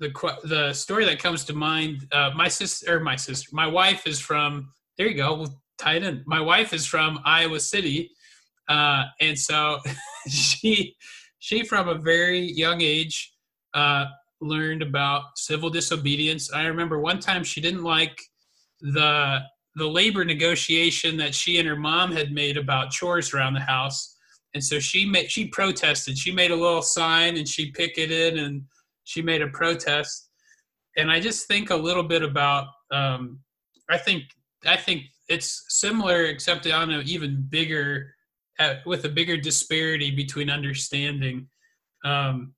the 0.00 0.10
the 0.44 0.72
story 0.72 1.04
that 1.04 1.18
comes 1.18 1.44
to 1.44 1.52
mind. 1.52 2.06
Uh, 2.12 2.30
my 2.34 2.48
sister, 2.48 3.00
my 3.00 3.16
sister, 3.16 3.48
my 3.52 3.66
wife 3.66 4.06
is 4.06 4.20
from. 4.20 4.70
There 4.96 5.08
you 5.08 5.16
go, 5.16 5.46
tied 5.78 6.02
in. 6.02 6.22
My 6.26 6.40
wife 6.40 6.72
is 6.72 6.86
from 6.86 7.20
Iowa 7.24 7.60
City, 7.60 8.10
uh, 8.68 9.04
and 9.20 9.38
so 9.38 9.78
she 10.28 10.96
she 11.38 11.64
from 11.64 11.88
a 11.88 11.94
very 11.94 12.40
young 12.40 12.80
age 12.80 13.34
uh, 13.74 14.06
learned 14.40 14.82
about 14.82 15.36
civil 15.36 15.70
disobedience. 15.70 16.52
I 16.52 16.64
remember 16.64 17.00
one 17.00 17.20
time 17.20 17.44
she 17.44 17.60
didn't 17.60 17.84
like 17.84 18.20
the 18.80 19.40
the 19.76 19.86
labor 19.86 20.24
negotiation 20.24 21.16
that 21.16 21.34
she 21.34 21.58
and 21.58 21.66
her 21.66 21.76
mom 21.76 22.12
had 22.12 22.32
made 22.32 22.56
about 22.56 22.90
chores 22.90 23.34
around 23.34 23.54
the 23.54 23.60
house 23.60 24.16
and 24.54 24.62
so 24.62 24.78
she 24.78 25.04
made 25.04 25.30
she 25.30 25.48
protested 25.48 26.16
she 26.16 26.32
made 26.32 26.50
a 26.50 26.56
little 26.56 26.82
sign 26.82 27.36
and 27.36 27.48
she 27.48 27.70
picketed 27.72 28.38
and 28.38 28.62
she 29.04 29.22
made 29.22 29.42
a 29.42 29.48
protest 29.48 30.30
and 30.96 31.10
i 31.10 31.20
just 31.20 31.46
think 31.46 31.70
a 31.70 31.76
little 31.76 32.02
bit 32.02 32.22
about 32.22 32.68
um, 32.90 33.38
i 33.90 33.98
think 33.98 34.24
i 34.66 34.76
think 34.76 35.02
it's 35.28 35.64
similar 35.68 36.24
except 36.24 36.66
on 36.66 36.90
an 36.90 37.02
even 37.06 37.46
bigger 37.48 38.14
uh, 38.58 38.74
with 38.86 39.04
a 39.04 39.08
bigger 39.08 39.36
disparity 39.36 40.10
between 40.10 40.50
understanding 40.50 41.46
um, 42.04 42.54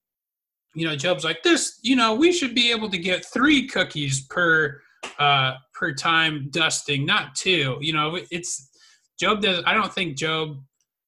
you 0.75 0.87
know 0.87 0.97
job's 0.97 1.25
like 1.25 1.43
this 1.43 1.79
you 1.83 1.97
know 1.97 2.15
we 2.15 2.33
should 2.33 2.55
be 2.55 2.71
able 2.71 2.91
to 2.91 2.99
get 2.99 3.25
three 3.25 3.67
cookies 3.67 4.27
per 4.27 4.81
uh, 5.19 5.55
per 5.73 5.93
time 5.93 6.49
dusting, 6.51 7.05
not 7.07 7.35
two. 7.35 7.79
You 7.81 7.93
know, 7.93 8.19
it's 8.31 8.71
Job 9.19 9.41
does. 9.41 9.63
I 9.67 9.75
don't 9.75 9.93
think 9.93 10.17
Job. 10.17 10.59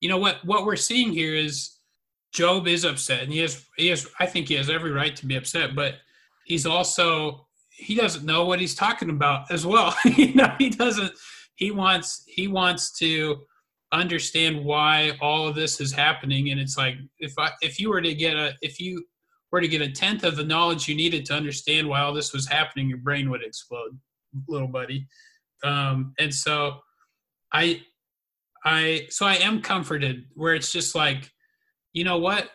You 0.01 0.09
know 0.09 0.19
what? 0.19 0.45
What 0.45 0.65
we're 0.65 0.77
seeing 0.77 1.13
here 1.13 1.35
is 1.35 1.78
Job 2.33 2.67
is 2.67 2.85
upset, 2.85 3.23
and 3.23 3.33
he 3.33 3.39
has. 3.41 3.65
He 3.77 3.89
has. 3.89 4.07
I 4.21 4.27
think 4.27 4.49
he 4.49 4.55
has 4.55 4.71
every 4.71 4.93
right 4.93 5.15
to 5.17 5.27
be 5.27 5.37
upset, 5.37 5.75
but 5.75 5.95
he's 6.45 6.67
also 6.67 7.47
he 7.71 7.95
doesn't 7.95 8.25
know 8.25 8.45
what 8.45 8.61
he's 8.61 8.75
talking 8.75 9.11
about 9.11 9.51
as 9.51 9.65
well. 9.65 9.95
you 10.05 10.35
know, 10.35 10.55
he 10.59 10.71
doesn't. 10.71 11.13
He 11.55 11.71
wants. 11.71 12.25
He 12.27 12.49
wants 12.49 12.93
to 12.99 13.37
understand 13.93 14.63
why 14.63 15.17
all 15.23 15.49
of 15.49 15.55
this 15.55 15.81
is 15.81 15.93
happening, 15.93 16.51
and 16.51 16.61
it's 16.61 16.77
like 16.77 16.97
if 17.19 17.33
I 17.39 17.51
if 17.63 17.81
you 17.81 17.89
were 17.89 18.03
to 18.03 18.15
get 18.15 18.37
a 18.37 18.55
if 18.61 18.79
you 18.79 19.05
were 19.51 19.61
to 19.61 19.69
get 19.69 19.81
a 19.81 19.91
tenth 19.91 20.25
of 20.25 20.37
the 20.37 20.45
knowledge 20.45 20.89
you 20.89 20.95
needed 20.95 21.25
to 21.27 21.35
understand 21.35 21.89
why 21.89 22.01
all 22.01 22.13
this 22.13 22.33
was 22.33 22.47
happening, 22.47 22.89
your 22.89 22.99
brain 22.99 23.31
would 23.31 23.43
explode, 23.43 23.99
little 24.47 24.69
buddy. 24.69 25.07
Um, 25.65 26.15
and 26.19 26.33
so 26.33 26.81
I, 27.53 27.83
I, 28.65 29.07
so 29.11 29.27
I 29.27 29.37
am 29.37 29.63
comforted 29.63 30.25
where 30.35 30.55
it's 30.55 30.73
just 30.73 30.95
like, 30.95 31.31
you 31.93 32.05
know 32.05 32.19
what? 32.19 32.51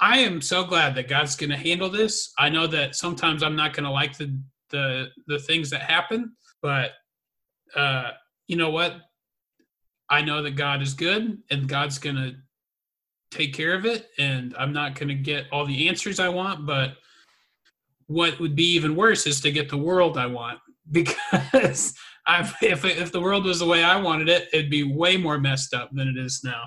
I 0.00 0.18
am 0.18 0.40
so 0.40 0.64
glad 0.64 0.94
that 0.96 1.08
God's 1.08 1.36
going 1.36 1.50
to 1.50 1.56
handle 1.56 1.88
this. 1.88 2.32
I 2.38 2.48
know 2.48 2.66
that 2.68 2.96
sometimes 2.96 3.42
I'm 3.42 3.56
not 3.56 3.74
going 3.74 3.84
to 3.84 3.90
like 3.90 4.16
the, 4.16 4.36
the, 4.70 5.08
the 5.26 5.38
things 5.38 5.70
that 5.70 5.82
happen, 5.82 6.32
but, 6.60 6.92
uh, 7.76 8.10
you 8.48 8.56
know 8.56 8.70
what? 8.70 8.94
I 10.10 10.22
know 10.22 10.42
that 10.42 10.56
God 10.56 10.82
is 10.82 10.94
good 10.94 11.38
and 11.50 11.68
God's 11.68 11.98
going 11.98 12.16
to 12.16 12.34
take 13.32 13.54
care 13.54 13.74
of 13.74 13.86
it 13.86 14.10
and 14.18 14.54
i'm 14.58 14.72
not 14.72 14.94
going 14.94 15.08
to 15.08 15.14
get 15.14 15.46
all 15.50 15.64
the 15.64 15.88
answers 15.88 16.20
i 16.20 16.28
want 16.28 16.66
but 16.66 16.94
what 18.06 18.38
would 18.38 18.54
be 18.54 18.74
even 18.74 18.94
worse 18.94 19.26
is 19.26 19.40
to 19.40 19.50
get 19.50 19.70
the 19.70 19.76
world 19.76 20.18
i 20.18 20.26
want 20.26 20.58
because 20.92 21.94
I've, 22.26 22.54
if, 22.62 22.84
if 22.84 23.10
the 23.10 23.20
world 23.20 23.44
was 23.44 23.58
the 23.58 23.66
way 23.66 23.82
i 23.82 23.98
wanted 24.00 24.28
it 24.28 24.48
it'd 24.52 24.70
be 24.70 24.82
way 24.82 25.16
more 25.16 25.38
messed 25.38 25.72
up 25.72 25.90
than 25.92 26.08
it 26.08 26.18
is 26.18 26.42
now 26.44 26.64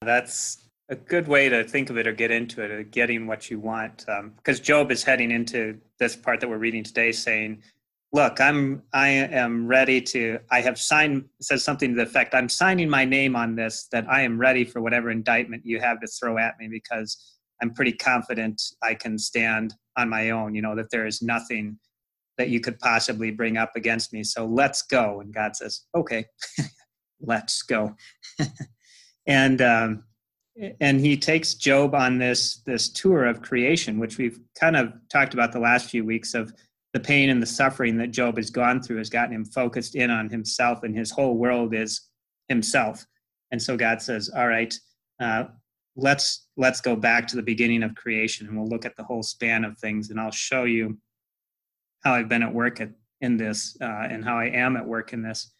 that's 0.00 0.63
a 0.90 0.96
good 0.96 1.26
way 1.28 1.48
to 1.48 1.64
think 1.64 1.90
of 1.90 1.96
it 1.96 2.06
or 2.06 2.12
get 2.12 2.30
into 2.30 2.62
it 2.62 2.70
of 2.70 2.90
getting 2.90 3.26
what 3.26 3.50
you 3.50 3.58
want 3.58 4.04
because 4.36 4.58
um, 4.58 4.64
job 4.64 4.90
is 4.90 5.02
heading 5.02 5.30
into 5.30 5.78
this 5.98 6.14
part 6.14 6.40
that 6.40 6.48
we're 6.48 6.58
reading 6.58 6.84
today 6.84 7.10
saying 7.10 7.62
look 8.12 8.40
i'm 8.40 8.82
i 8.92 9.08
am 9.08 9.66
ready 9.66 10.00
to 10.00 10.38
i 10.50 10.60
have 10.60 10.78
signed 10.78 11.24
says 11.40 11.64
something 11.64 11.90
to 11.90 11.96
the 11.96 12.02
effect 12.02 12.34
i'm 12.34 12.48
signing 12.48 12.88
my 12.88 13.04
name 13.04 13.34
on 13.34 13.56
this 13.56 13.88
that 13.92 14.06
i 14.10 14.20
am 14.20 14.38
ready 14.38 14.64
for 14.64 14.82
whatever 14.82 15.10
indictment 15.10 15.64
you 15.64 15.80
have 15.80 16.00
to 16.00 16.06
throw 16.06 16.36
at 16.36 16.58
me 16.58 16.68
because 16.68 17.38
i'm 17.62 17.72
pretty 17.72 17.92
confident 17.92 18.60
i 18.82 18.92
can 18.92 19.18
stand 19.18 19.74
on 19.96 20.08
my 20.08 20.30
own 20.30 20.54
you 20.54 20.60
know 20.60 20.74
that 20.74 20.90
there 20.90 21.06
is 21.06 21.22
nothing 21.22 21.78
that 22.36 22.48
you 22.48 22.60
could 22.60 22.78
possibly 22.80 23.30
bring 23.30 23.56
up 23.56 23.72
against 23.76 24.12
me. 24.12 24.24
So 24.24 24.44
let's 24.44 24.82
go. 24.82 25.20
And 25.20 25.32
god 25.32 25.56
says 25.56 25.82
okay 25.94 26.26
let's 27.20 27.62
go. 27.62 27.94
And 29.26 29.62
um 29.62 30.04
and 30.80 31.00
he 31.00 31.16
takes 31.16 31.54
job 31.54 31.94
on 31.94 32.18
this 32.18 32.58
this 32.58 32.88
tour 32.88 33.24
of 33.24 33.42
creation 33.42 33.98
which 33.98 34.18
we've 34.18 34.38
kind 34.58 34.76
of 34.76 34.92
talked 35.10 35.34
about 35.34 35.52
the 35.52 35.58
last 35.58 35.90
few 35.90 36.04
weeks 36.04 36.34
of 36.34 36.52
the 36.94 37.00
pain 37.00 37.28
and 37.28 37.42
the 37.42 37.46
suffering 37.46 37.98
that 37.98 38.12
Job 38.12 38.36
has 38.36 38.50
gone 38.50 38.80
through 38.80 38.98
has 38.98 39.10
gotten 39.10 39.34
him 39.34 39.44
focused 39.44 39.96
in 39.96 40.10
on 40.10 40.30
himself, 40.30 40.84
and 40.84 40.96
his 40.96 41.10
whole 41.10 41.36
world 41.36 41.74
is 41.74 42.08
himself. 42.48 43.04
And 43.50 43.60
so 43.60 43.76
God 43.76 44.00
says, 44.00 44.30
"All 44.30 44.48
right, 44.48 44.72
uh, 45.20 45.46
let's 45.96 46.46
let's 46.56 46.80
go 46.80 46.94
back 46.94 47.26
to 47.28 47.36
the 47.36 47.42
beginning 47.42 47.82
of 47.82 47.96
creation, 47.96 48.46
and 48.46 48.56
we'll 48.56 48.68
look 48.68 48.86
at 48.86 48.96
the 48.96 49.02
whole 49.02 49.24
span 49.24 49.64
of 49.64 49.76
things, 49.76 50.10
and 50.10 50.20
I'll 50.20 50.30
show 50.30 50.64
you 50.64 50.96
how 52.04 52.14
I've 52.14 52.28
been 52.28 52.44
at 52.44 52.54
work 52.54 52.80
at, 52.80 52.90
in 53.20 53.36
this, 53.36 53.76
uh, 53.80 54.06
and 54.08 54.24
how 54.24 54.38
I 54.38 54.46
am 54.46 54.76
at 54.76 54.86
work 54.86 55.12
in 55.12 55.20
this." 55.20 55.52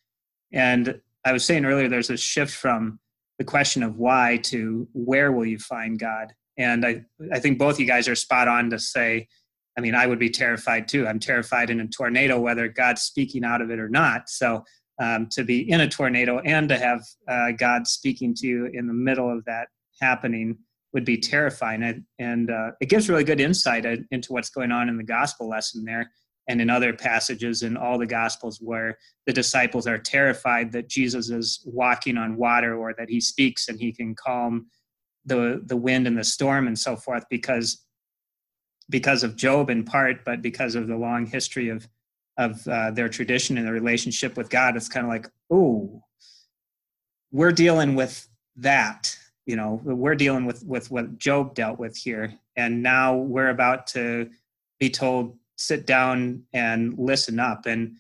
And 0.52 1.00
I 1.24 1.32
was 1.32 1.44
saying 1.44 1.64
earlier, 1.64 1.88
there's 1.88 2.10
a 2.10 2.16
shift 2.16 2.54
from 2.54 3.00
the 3.38 3.44
question 3.44 3.82
of 3.82 3.96
why 3.96 4.38
to 4.44 4.88
where 4.92 5.32
will 5.32 5.46
you 5.46 5.58
find 5.58 5.98
God, 5.98 6.32
and 6.58 6.84
I 6.84 7.04
I 7.32 7.40
think 7.40 7.58
both 7.58 7.80
you 7.80 7.86
guys 7.86 8.08
are 8.08 8.14
spot 8.14 8.48
on 8.48 8.70
to 8.70 8.78
say 8.78 9.28
I 9.76 9.80
mean, 9.80 9.94
I 9.94 10.06
would 10.06 10.18
be 10.18 10.30
terrified 10.30 10.88
too. 10.88 11.06
I'm 11.06 11.18
terrified 11.18 11.70
in 11.70 11.80
a 11.80 11.88
tornado, 11.88 12.38
whether 12.38 12.68
God's 12.68 13.02
speaking 13.02 13.44
out 13.44 13.60
of 13.60 13.70
it 13.70 13.78
or 13.78 13.88
not. 13.88 14.28
So 14.28 14.64
um, 15.00 15.28
to 15.32 15.42
be 15.42 15.68
in 15.68 15.80
a 15.80 15.88
tornado 15.88 16.38
and 16.40 16.68
to 16.68 16.78
have 16.78 17.02
uh, 17.28 17.52
God 17.52 17.86
speaking 17.86 18.34
to 18.34 18.46
you 18.46 18.66
in 18.72 18.86
the 18.86 18.92
middle 18.92 19.30
of 19.30 19.44
that 19.46 19.68
happening 20.00 20.58
would 20.92 21.04
be 21.04 21.18
terrifying. 21.18 21.82
And, 21.82 22.04
and 22.20 22.50
uh, 22.50 22.70
it 22.80 22.88
gives 22.88 23.08
really 23.08 23.24
good 23.24 23.40
insight 23.40 23.84
into 23.84 24.32
what's 24.32 24.50
going 24.50 24.70
on 24.70 24.88
in 24.88 24.96
the 24.96 25.04
gospel 25.04 25.48
lesson 25.48 25.84
there 25.84 26.10
and 26.48 26.60
in 26.60 26.68
other 26.68 26.92
passages 26.92 27.62
in 27.62 27.76
all 27.76 27.98
the 27.98 28.06
gospels 28.06 28.58
where 28.60 28.98
the 29.26 29.32
disciples 29.32 29.86
are 29.86 29.98
terrified 29.98 30.72
that 30.72 30.88
Jesus 30.88 31.30
is 31.30 31.62
walking 31.64 32.16
on 32.16 32.36
water 32.36 32.76
or 32.76 32.94
that 32.94 33.08
he 33.08 33.20
speaks 33.20 33.68
and 33.68 33.80
he 33.80 33.92
can 33.92 34.14
calm 34.14 34.66
the 35.24 35.62
the 35.64 35.76
wind 35.76 36.06
and 36.06 36.18
the 36.18 36.24
storm 36.24 36.66
and 36.66 36.78
so 36.78 36.96
forth 36.96 37.24
because 37.30 37.84
because 38.90 39.22
of 39.22 39.36
Job 39.36 39.70
in 39.70 39.84
part, 39.84 40.24
but 40.24 40.42
because 40.42 40.74
of 40.74 40.88
the 40.88 40.96
long 40.96 41.26
history 41.26 41.68
of 41.68 41.88
of 42.36 42.66
uh, 42.66 42.90
their 42.90 43.08
tradition 43.08 43.56
and 43.56 43.66
their 43.66 43.72
relationship 43.72 44.36
with 44.36 44.50
God, 44.50 44.76
it's 44.76 44.88
kind 44.88 45.06
of 45.06 45.10
like, 45.10 45.28
oh, 45.50 46.02
we're 47.30 47.52
dealing 47.52 47.94
with 47.94 48.28
that. 48.56 49.16
You 49.46 49.56
know, 49.56 49.80
we're 49.84 50.16
dealing 50.16 50.44
with 50.44 50.64
with 50.64 50.90
what 50.90 51.18
Job 51.18 51.54
dealt 51.54 51.78
with 51.78 51.96
here, 51.96 52.34
and 52.56 52.82
now 52.82 53.16
we're 53.16 53.50
about 53.50 53.86
to 53.88 54.30
be 54.80 54.90
told 54.90 55.38
sit 55.56 55.87
down 55.87 56.42
and 56.52 56.94
listen 56.99 57.38
up. 57.38 57.66
And 57.66 57.96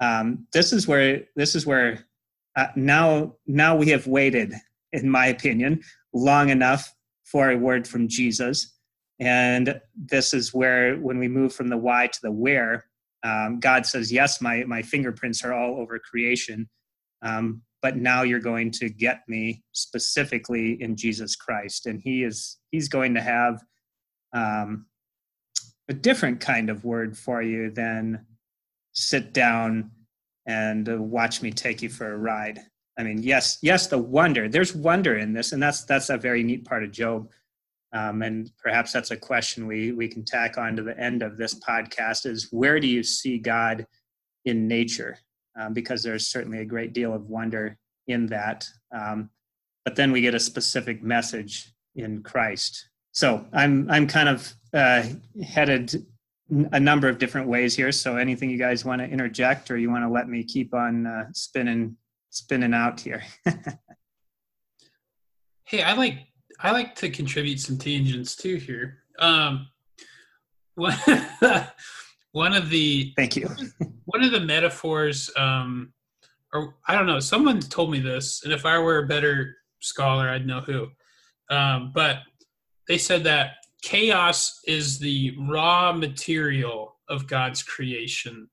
um, 0.00 0.46
this 0.52 0.72
is 0.72 0.88
where 0.88 1.22
this 1.36 1.54
is 1.54 1.66
where 1.66 2.04
uh, 2.56 2.68
now 2.76 3.36
now 3.46 3.76
we 3.76 3.88
have 3.90 4.06
waited, 4.06 4.54
in 4.92 5.08
my 5.08 5.26
opinion, 5.26 5.82
long 6.12 6.48
enough 6.48 6.94
for 7.24 7.50
a 7.50 7.56
word 7.56 7.86
from 7.86 8.08
Jesus 8.08 8.74
and 9.20 9.80
this 9.96 10.34
is 10.34 10.52
where, 10.52 10.96
when 10.96 11.18
we 11.18 11.28
move 11.28 11.54
from 11.54 11.68
the 11.68 11.76
why 11.76 12.08
to 12.08 12.18
the 12.22 12.32
where, 12.32 12.86
um, 13.22 13.60
God 13.60 13.86
says, 13.86 14.12
Yes, 14.12 14.40
my, 14.40 14.64
my 14.64 14.82
fingerprints 14.82 15.44
are 15.44 15.52
all 15.52 15.80
over 15.80 15.98
creation, 15.98 16.68
um, 17.22 17.62
but 17.80 17.96
now 17.96 18.22
you're 18.22 18.40
going 18.40 18.70
to 18.72 18.88
get 18.88 19.20
me 19.28 19.62
specifically 19.72 20.82
in 20.82 20.96
Jesus 20.96 21.36
Christ. 21.36 21.86
And 21.86 22.00
He 22.00 22.24
is 22.24 22.58
He's 22.70 22.88
going 22.88 23.14
to 23.14 23.20
have 23.20 23.62
um, 24.32 24.86
a 25.88 25.92
different 25.94 26.40
kind 26.40 26.70
of 26.70 26.84
word 26.84 27.16
for 27.16 27.42
you 27.42 27.70
than 27.70 28.24
sit 28.92 29.32
down 29.32 29.90
and 30.46 30.88
uh, 30.88 30.96
watch 31.00 31.42
me 31.42 31.50
take 31.50 31.82
you 31.82 31.88
for 31.88 32.12
a 32.12 32.18
ride. 32.18 32.60
I 32.98 33.02
mean, 33.02 33.22
yes, 33.22 33.58
yes, 33.60 33.88
the 33.88 33.98
wonder. 33.98 34.48
There's 34.48 34.74
wonder 34.74 35.18
in 35.18 35.32
this, 35.32 35.52
and 35.52 35.62
that's 35.62 35.84
that's 35.84 36.10
a 36.10 36.16
very 36.16 36.42
neat 36.42 36.64
part 36.64 36.84
of 36.84 36.92
Job. 36.92 37.30
Um, 37.92 38.22
and 38.22 38.50
perhaps 38.58 38.92
that's 38.92 39.10
a 39.10 39.16
question 39.16 39.66
we 39.66 39.92
we 39.92 40.08
can 40.08 40.24
tack 40.24 40.58
on 40.58 40.76
to 40.76 40.82
the 40.82 40.98
end 40.98 41.22
of 41.22 41.36
this 41.36 41.54
podcast: 41.54 42.26
is 42.26 42.48
where 42.50 42.78
do 42.78 42.86
you 42.86 43.02
see 43.02 43.38
God 43.38 43.86
in 44.44 44.68
nature? 44.68 45.18
Um, 45.58 45.72
because 45.72 46.02
there's 46.02 46.28
certainly 46.28 46.60
a 46.60 46.64
great 46.64 46.92
deal 46.92 47.14
of 47.14 47.28
wonder 47.28 47.78
in 48.06 48.26
that. 48.26 48.68
Um, 48.94 49.30
but 49.84 49.96
then 49.96 50.12
we 50.12 50.20
get 50.20 50.34
a 50.34 50.40
specific 50.40 51.02
message 51.02 51.72
in 51.94 52.22
Christ. 52.22 52.88
So 53.14 53.46
I'm 53.52 53.88
I'm 53.90 54.06
kind 54.08 54.28
of 54.28 54.52
uh, 54.74 55.04
headed 55.42 56.04
a 56.72 56.80
number 56.80 57.08
of 57.08 57.18
different 57.18 57.48
ways 57.48 57.74
here. 57.74 57.92
So 57.92 58.16
anything 58.16 58.50
you 58.50 58.58
guys 58.58 58.84
want 58.84 59.00
to 59.00 59.08
interject, 59.08 59.70
or 59.70 59.78
you 59.78 59.88
want 59.88 60.04
to 60.04 60.10
let 60.10 60.28
me 60.28 60.42
keep 60.42 60.74
on 60.74 61.06
uh, 61.06 61.26
spinning 61.32 61.96
spinning 62.30 62.74
out 62.74 63.00
here? 63.00 63.22
hey, 65.64 65.82
I 65.82 65.94
like 65.94 66.26
I 66.58 66.72
like 66.72 66.96
to 66.96 67.08
contribute 67.08 67.60
some 67.60 67.78
tangents 67.78 68.34
too 68.34 68.56
here. 68.56 68.98
Um, 69.20 69.68
one, 70.74 70.98
one 72.32 72.52
of 72.52 72.68
the 72.68 73.12
thank 73.16 73.36
you. 73.36 73.48
one 74.06 74.24
of 74.24 74.32
the 74.32 74.40
metaphors, 74.40 75.30
um, 75.36 75.92
or 76.52 76.74
I 76.88 76.96
don't 76.96 77.06
know, 77.06 77.20
someone 77.20 77.60
told 77.60 77.92
me 77.92 78.00
this, 78.00 78.42
and 78.42 78.52
if 78.52 78.66
I 78.66 78.76
were 78.80 78.98
a 78.98 79.06
better 79.06 79.54
scholar, 79.78 80.28
I'd 80.28 80.48
know 80.48 80.62
who. 80.62 80.88
Um, 81.48 81.92
but 81.94 82.18
they 82.88 82.98
said 82.98 83.24
that 83.24 83.52
chaos 83.82 84.60
is 84.66 84.98
the 84.98 85.36
raw 85.38 85.92
material 85.92 86.96
of 87.08 87.26
God's 87.26 87.62
creation. 87.62 88.48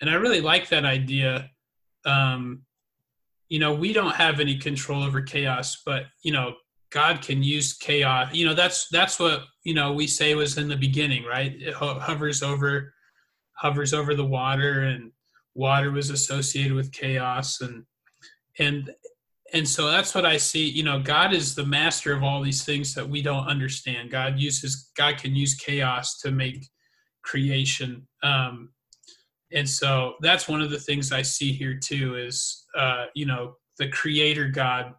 And 0.00 0.10
I 0.10 0.14
really 0.14 0.40
like 0.40 0.68
that 0.68 0.84
idea. 0.84 1.50
Um, 2.04 2.62
you 3.48 3.58
know, 3.58 3.74
we 3.74 3.92
don't 3.92 4.14
have 4.14 4.40
any 4.40 4.58
control 4.58 5.02
over 5.02 5.22
chaos, 5.22 5.82
but 5.84 6.06
you 6.22 6.32
know, 6.32 6.54
God 6.90 7.20
can 7.22 7.42
use 7.42 7.74
chaos. 7.74 8.34
You 8.34 8.46
know, 8.46 8.54
that's 8.54 8.88
that's 8.88 9.18
what 9.18 9.44
you 9.64 9.74
know 9.74 9.92
we 9.92 10.06
say 10.06 10.34
was 10.34 10.58
in 10.58 10.68
the 10.68 10.76
beginning, 10.76 11.24
right? 11.24 11.54
It 11.60 11.74
ho- 11.74 11.98
hovers 11.98 12.42
over 12.42 12.92
hovers 13.52 13.92
over 13.92 14.14
the 14.14 14.24
water, 14.24 14.82
and 14.82 15.12
water 15.54 15.90
was 15.90 16.10
associated 16.10 16.72
with 16.72 16.92
chaos, 16.92 17.60
and 17.60 17.84
and 18.58 18.90
and 19.52 19.66
so 19.66 19.86
that's 19.86 20.14
what 20.14 20.26
I 20.26 20.36
see. 20.36 20.68
You 20.68 20.82
know, 20.82 21.00
God 21.00 21.32
is 21.32 21.54
the 21.54 21.64
master 21.64 22.12
of 22.12 22.22
all 22.22 22.42
these 22.42 22.64
things 22.64 22.94
that 22.94 23.08
we 23.08 23.22
don't 23.22 23.46
understand. 23.46 24.10
God 24.10 24.38
uses 24.38 24.90
God 24.96 25.16
can 25.16 25.34
use 25.34 25.54
chaos 25.54 26.18
to 26.20 26.30
make 26.30 26.68
creation. 27.22 28.06
Um, 28.22 28.70
and 29.52 29.68
so 29.68 30.14
that's 30.20 30.48
one 30.48 30.60
of 30.60 30.70
the 30.70 30.78
things 30.78 31.12
I 31.12 31.22
see 31.22 31.52
here 31.52 31.78
too 31.78 32.16
is 32.16 32.66
uh, 32.76 33.06
you 33.14 33.26
know 33.26 33.54
the 33.78 33.88
Creator 33.88 34.48
God 34.48 34.94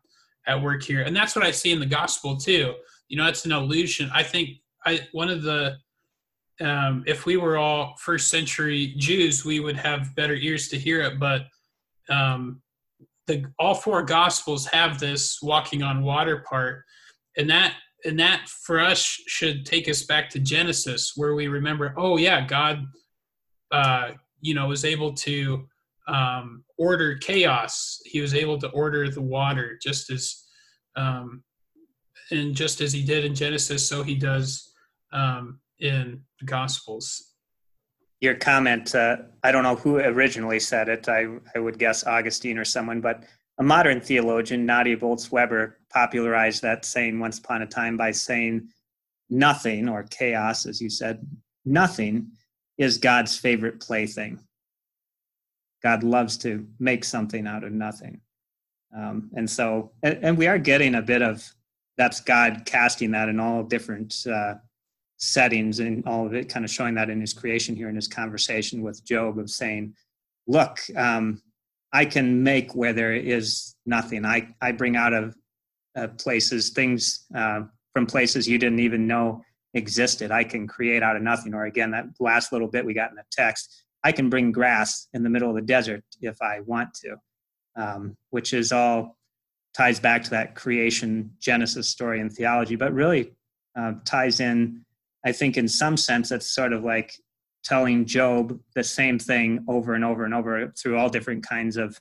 at 0.47 0.61
work 0.61 0.81
here, 0.83 1.03
and 1.03 1.15
that's 1.15 1.35
what 1.35 1.45
I 1.45 1.51
see 1.51 1.71
in 1.71 1.79
the 1.79 1.85
gospel 1.85 2.35
too. 2.37 2.73
You 3.07 3.17
know, 3.17 3.27
it's 3.27 3.45
an 3.45 3.51
illusion. 3.51 4.09
I 4.13 4.23
think 4.23 4.49
I 4.85 5.07
one 5.11 5.29
of 5.29 5.43
the 5.43 5.77
um, 6.61 7.03
if 7.07 7.25
we 7.25 7.37
were 7.37 7.57
all 7.57 7.95
first 7.99 8.29
century 8.29 8.93
Jews, 8.97 9.45
we 9.45 9.59
would 9.59 9.77
have 9.77 10.15
better 10.15 10.33
ears 10.33 10.67
to 10.69 10.79
hear 10.79 11.01
it, 11.01 11.19
but 11.19 11.43
um, 12.09 12.61
the 13.29 13.45
all 13.59 13.75
four 13.75 14.03
gospels 14.03 14.65
have 14.65 15.00
this 15.00 15.39
walking 15.41 15.83
on 15.83 16.03
water 16.03 16.43
part. 16.50 16.83
And 17.38 17.50
that 17.50 17.75
and 18.03 18.19
that 18.19 18.50
for 18.50 18.79
us 18.79 19.01
should 19.03 19.65
take 19.65 19.88
us 19.89 20.03
back 20.03 20.29
to 20.29 20.39
genesis 20.39 21.13
where 21.17 21.36
we 21.36 21.50
remember 21.50 21.93
oh 21.98 22.15
yeah 22.15 22.45
god 22.45 22.86
uh 23.71 24.12
you 24.39 24.53
know 24.53 24.67
was 24.67 24.86
able 24.86 25.13
to 25.13 25.67
um 26.07 26.63
order 26.77 27.17
chaos. 27.17 27.99
He 28.06 28.21
was 28.21 28.34
able 28.34 28.58
to 28.60 28.69
order 28.69 29.10
the 29.10 29.21
water 29.21 29.77
just 29.82 30.10
as 30.10 30.43
um 30.95 31.43
and 32.32 32.56
just 32.56 32.82
as 32.82 32.91
he 32.91 33.03
did 33.03 33.25
in 33.25 33.36
genesis 33.36 33.88
so 33.88 34.01
he 34.01 34.15
does 34.15 34.73
um 35.13 35.60
in 35.80 36.21
the 36.39 36.45
gospels 36.45 37.28
your 38.21 38.36
comment, 38.36 38.93
uh, 38.95 39.17
I 39.43 39.51
don't 39.51 39.63
know 39.63 39.75
who 39.75 39.97
originally 39.97 40.60
said 40.60 40.89
it. 40.89 41.08
I, 41.08 41.27
I 41.55 41.60
would 41.60 41.79
guess 41.79 42.05
Augustine 42.05 42.58
or 42.58 42.65
someone, 42.65 43.01
but 43.01 43.23
a 43.60 43.63
modern 43.63 44.01
theologian, 44.01 44.65
Nadia 44.65 44.97
Bolz-Weber, 44.97 45.77
popularized 45.91 46.62
that 46.62 46.86
saying 46.86 47.19
once 47.19 47.39
upon 47.39 47.62
a 47.62 47.65
time 47.65 47.97
by 47.97 48.12
saying 48.12 48.69
nothing 49.29 49.88
or 49.88 50.03
chaos, 50.03 50.65
as 50.65 50.82
you 50.82 50.89
said, 50.89 51.25
nothing 51.65 52.32
is 52.77 52.97
God's 52.97 53.38
favorite 53.38 53.79
plaything. 53.79 54.39
God 55.84 56.03
loves 56.03 56.38
to 56.39 56.67
make 56.79 57.03
something 57.03 57.47
out 57.47 57.63
of 57.63 57.71
nothing. 57.71 58.21
Um, 58.95 59.29
and 59.36 59.49
so, 59.49 59.91
and, 60.03 60.19
and, 60.23 60.38
we 60.38 60.47
are 60.47 60.58
getting 60.58 60.95
a 60.95 61.01
bit 61.01 61.21
of 61.21 61.47
that's 61.95 62.21
God 62.21 62.63
casting 62.65 63.12
that 63.12 63.29
in 63.29 63.39
all 63.39 63.62
different 63.62 64.15
uh, 64.25 64.55
settings 65.19 65.79
and 65.79 66.05
all 66.08 66.25
of 66.25 66.34
it, 66.34 66.49
kind 66.49 66.65
of 66.65 66.71
showing 66.71 66.95
that 66.95 67.10
in 67.10 67.21
his 67.21 67.34
creation 67.34 67.75
here 67.75 67.89
in 67.89 67.95
his 67.95 68.08
conversation 68.08 68.82
with 68.82 69.05
Job 69.05 69.38
of 69.38 69.49
saying, 69.49 69.93
look, 70.47 70.79
um, 70.95 71.41
I 71.93 72.05
can 72.05 72.43
make 72.43 72.73
where 72.73 72.93
there 72.93 73.13
is 73.13 73.75
nothing. 73.86 74.25
I, 74.25 74.55
I 74.62 74.71
bring 74.71 74.95
out 74.95 75.13
of 75.13 75.36
uh, 75.95 76.08
places 76.17 76.69
things 76.69 77.25
uh, 77.36 77.62
from 77.93 78.05
places 78.05 78.47
you 78.47 78.58
didn't 78.58 78.79
even 78.79 79.08
know 79.08 79.43
existed. 79.73 80.32
I 80.32 80.43
can 80.43 80.67
create 80.67 81.03
out 81.03 81.15
of 81.15 81.21
nothing. 81.21 81.53
Or 81.53 81.65
again, 81.65 81.91
that 81.91 82.05
last 82.19 82.51
little 82.51 82.67
bit 82.67 82.86
we 82.86 82.93
got 82.93 83.10
in 83.10 83.15
the 83.15 83.23
text, 83.32 83.84
I 84.03 84.12
can 84.12 84.29
bring 84.29 84.51
grass 84.51 85.08
in 85.13 85.23
the 85.23 85.29
middle 85.29 85.49
of 85.49 85.55
the 85.55 85.62
desert 85.62 86.03
if 86.21 86.41
I 86.41 86.62
want 86.62 86.93
to, 86.95 87.15
um, 87.75 88.17
which 88.29 88.53
is 88.53 88.71
all 88.71 89.17
ties 89.75 89.99
back 89.99 90.23
to 90.23 90.29
that 90.32 90.55
creation 90.55 91.32
Genesis 91.39 91.89
story 91.89 92.19
in 92.19 92.29
theology, 92.29 92.75
but 92.75 92.93
really 92.93 93.34
uh, 93.77 93.93
ties 94.05 94.39
in 94.39 94.86
I 95.25 95.32
think 95.32 95.58
in 95.58 95.67
some 95.67 95.97
sense 95.97 96.32
it's 96.32 96.53
sort 96.53 96.73
of 96.73 96.84
like 96.84 97.13
telling 97.63 98.05
Job 98.05 98.58
the 98.75 98.84
same 98.84 99.19
thing 99.19 99.65
over 99.67 99.93
and 99.93 100.05
over 100.05 100.25
and 100.25 100.34
over 100.34 100.73
through 100.82 100.97
all 100.97 101.10
different 101.10 101.45
kinds 101.47 101.77
of 101.77 101.99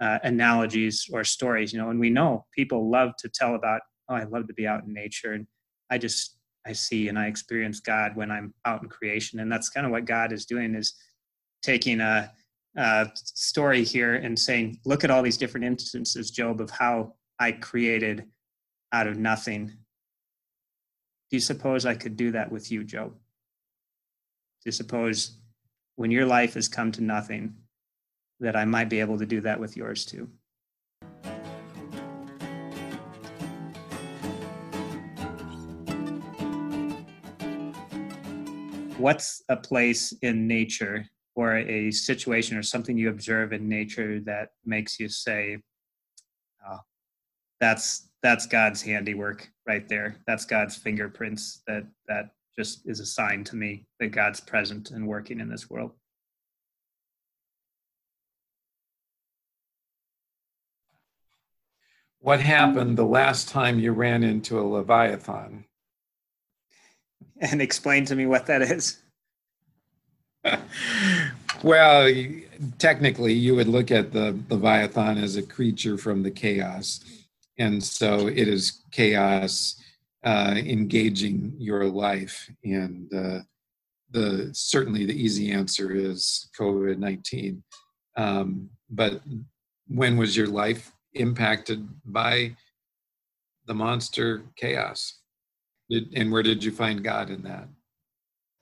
uh, 0.00 0.18
analogies 0.24 1.08
or 1.12 1.24
stories. 1.24 1.72
You 1.72 1.80
know, 1.80 1.90
and 1.90 2.00
we 2.00 2.10
know 2.10 2.44
people 2.54 2.90
love 2.90 3.12
to 3.18 3.28
tell 3.28 3.54
about, 3.54 3.82
oh, 4.08 4.14
I 4.14 4.24
love 4.24 4.46
to 4.48 4.54
be 4.54 4.66
out 4.66 4.84
in 4.84 4.92
nature, 4.92 5.32
and 5.32 5.46
I 5.90 5.98
just 5.98 6.36
I 6.66 6.72
see 6.72 7.08
and 7.08 7.18
I 7.18 7.26
experience 7.26 7.80
God 7.80 8.16
when 8.16 8.30
I'm 8.30 8.52
out 8.64 8.82
in 8.82 8.88
creation, 8.88 9.40
and 9.40 9.50
that's 9.50 9.70
kind 9.70 9.86
of 9.86 9.92
what 9.92 10.04
God 10.04 10.32
is 10.32 10.46
doing 10.46 10.74
is 10.74 10.94
taking 11.62 12.00
a, 12.00 12.30
a 12.76 13.08
story 13.14 13.84
here 13.84 14.14
and 14.14 14.38
saying, 14.38 14.78
look 14.84 15.04
at 15.04 15.10
all 15.10 15.22
these 15.22 15.36
different 15.36 15.66
instances, 15.66 16.30
Job, 16.30 16.60
of 16.60 16.70
how 16.70 17.14
I 17.38 17.52
created 17.52 18.24
out 18.92 19.06
of 19.06 19.18
nothing 19.18 19.72
do 21.28 21.36
you 21.36 21.40
suppose 21.40 21.84
I 21.84 21.94
could 21.94 22.16
do 22.16 22.30
that 22.32 22.52
with 22.52 22.70
you, 22.70 22.84
Job? 22.84 23.12
Do 23.12 24.66
you 24.66 24.72
suppose 24.72 25.38
when 25.96 26.10
your 26.10 26.26
life 26.26 26.54
has 26.54 26.68
come 26.68 26.92
to 26.92 27.02
nothing, 27.02 27.54
that 28.38 28.54
I 28.54 28.64
might 28.64 28.88
be 28.88 29.00
able 29.00 29.18
to 29.18 29.26
do 29.26 29.40
that 29.40 29.58
with 29.58 29.76
yours 29.76 30.04
too? 30.04 30.28
What's 38.98 39.42
a 39.48 39.56
place 39.56 40.12
in 40.22 40.46
nature 40.46 41.06
or 41.34 41.56
a 41.58 41.90
situation 41.90 42.56
or 42.56 42.62
something 42.62 42.96
you 42.96 43.10
observe 43.10 43.52
in 43.52 43.68
nature 43.68 44.20
that 44.20 44.50
makes 44.64 44.98
you 44.98 45.08
say, 45.08 45.58
oh, 46.66 46.78
that's 47.60 48.05
that's 48.22 48.46
God's 48.46 48.82
handiwork 48.82 49.50
right 49.66 49.88
there. 49.88 50.16
That's 50.26 50.44
God's 50.44 50.76
fingerprints 50.76 51.62
that 51.66 51.86
that 52.08 52.30
just 52.58 52.86
is 52.86 53.00
a 53.00 53.06
sign 53.06 53.44
to 53.44 53.56
me 53.56 53.86
that 54.00 54.08
God's 54.08 54.40
present 54.40 54.90
and 54.90 55.06
working 55.06 55.40
in 55.40 55.48
this 55.48 55.68
world. 55.68 55.92
What 62.20 62.40
happened 62.40 62.96
the 62.96 63.04
last 63.04 63.48
time 63.48 63.78
you 63.78 63.92
ran 63.92 64.24
into 64.24 64.58
a 64.58 64.62
Leviathan? 64.62 65.64
And 67.38 67.60
explain 67.60 68.06
to 68.06 68.16
me 68.16 68.26
what 68.26 68.46
that 68.46 68.62
is. 68.62 68.98
well, 71.62 72.12
technically, 72.78 73.34
you 73.34 73.54
would 73.54 73.68
look 73.68 73.90
at 73.90 74.12
the 74.12 74.36
Leviathan 74.48 75.18
as 75.18 75.36
a 75.36 75.42
creature 75.42 75.98
from 75.98 76.22
the 76.22 76.30
chaos 76.30 77.00
and 77.58 77.82
so 77.82 78.28
it 78.28 78.48
is 78.48 78.82
chaos 78.90 79.80
uh, 80.24 80.54
engaging 80.56 81.54
your 81.58 81.84
life 81.84 82.50
and 82.64 83.12
uh, 83.14 83.40
the 84.10 84.50
certainly 84.52 85.04
the 85.06 85.14
easy 85.14 85.52
answer 85.52 85.92
is 85.92 86.48
covid-19 86.58 87.62
um, 88.16 88.68
but 88.90 89.20
when 89.88 90.16
was 90.16 90.36
your 90.36 90.46
life 90.46 90.92
impacted 91.14 91.86
by 92.04 92.54
the 93.66 93.74
monster 93.74 94.44
chaos 94.56 95.20
Did, 95.90 96.12
and 96.16 96.32
where 96.32 96.42
did 96.42 96.62
you 96.62 96.72
find 96.72 97.02
God 97.02 97.30
in 97.30 97.42
that? 97.42 97.68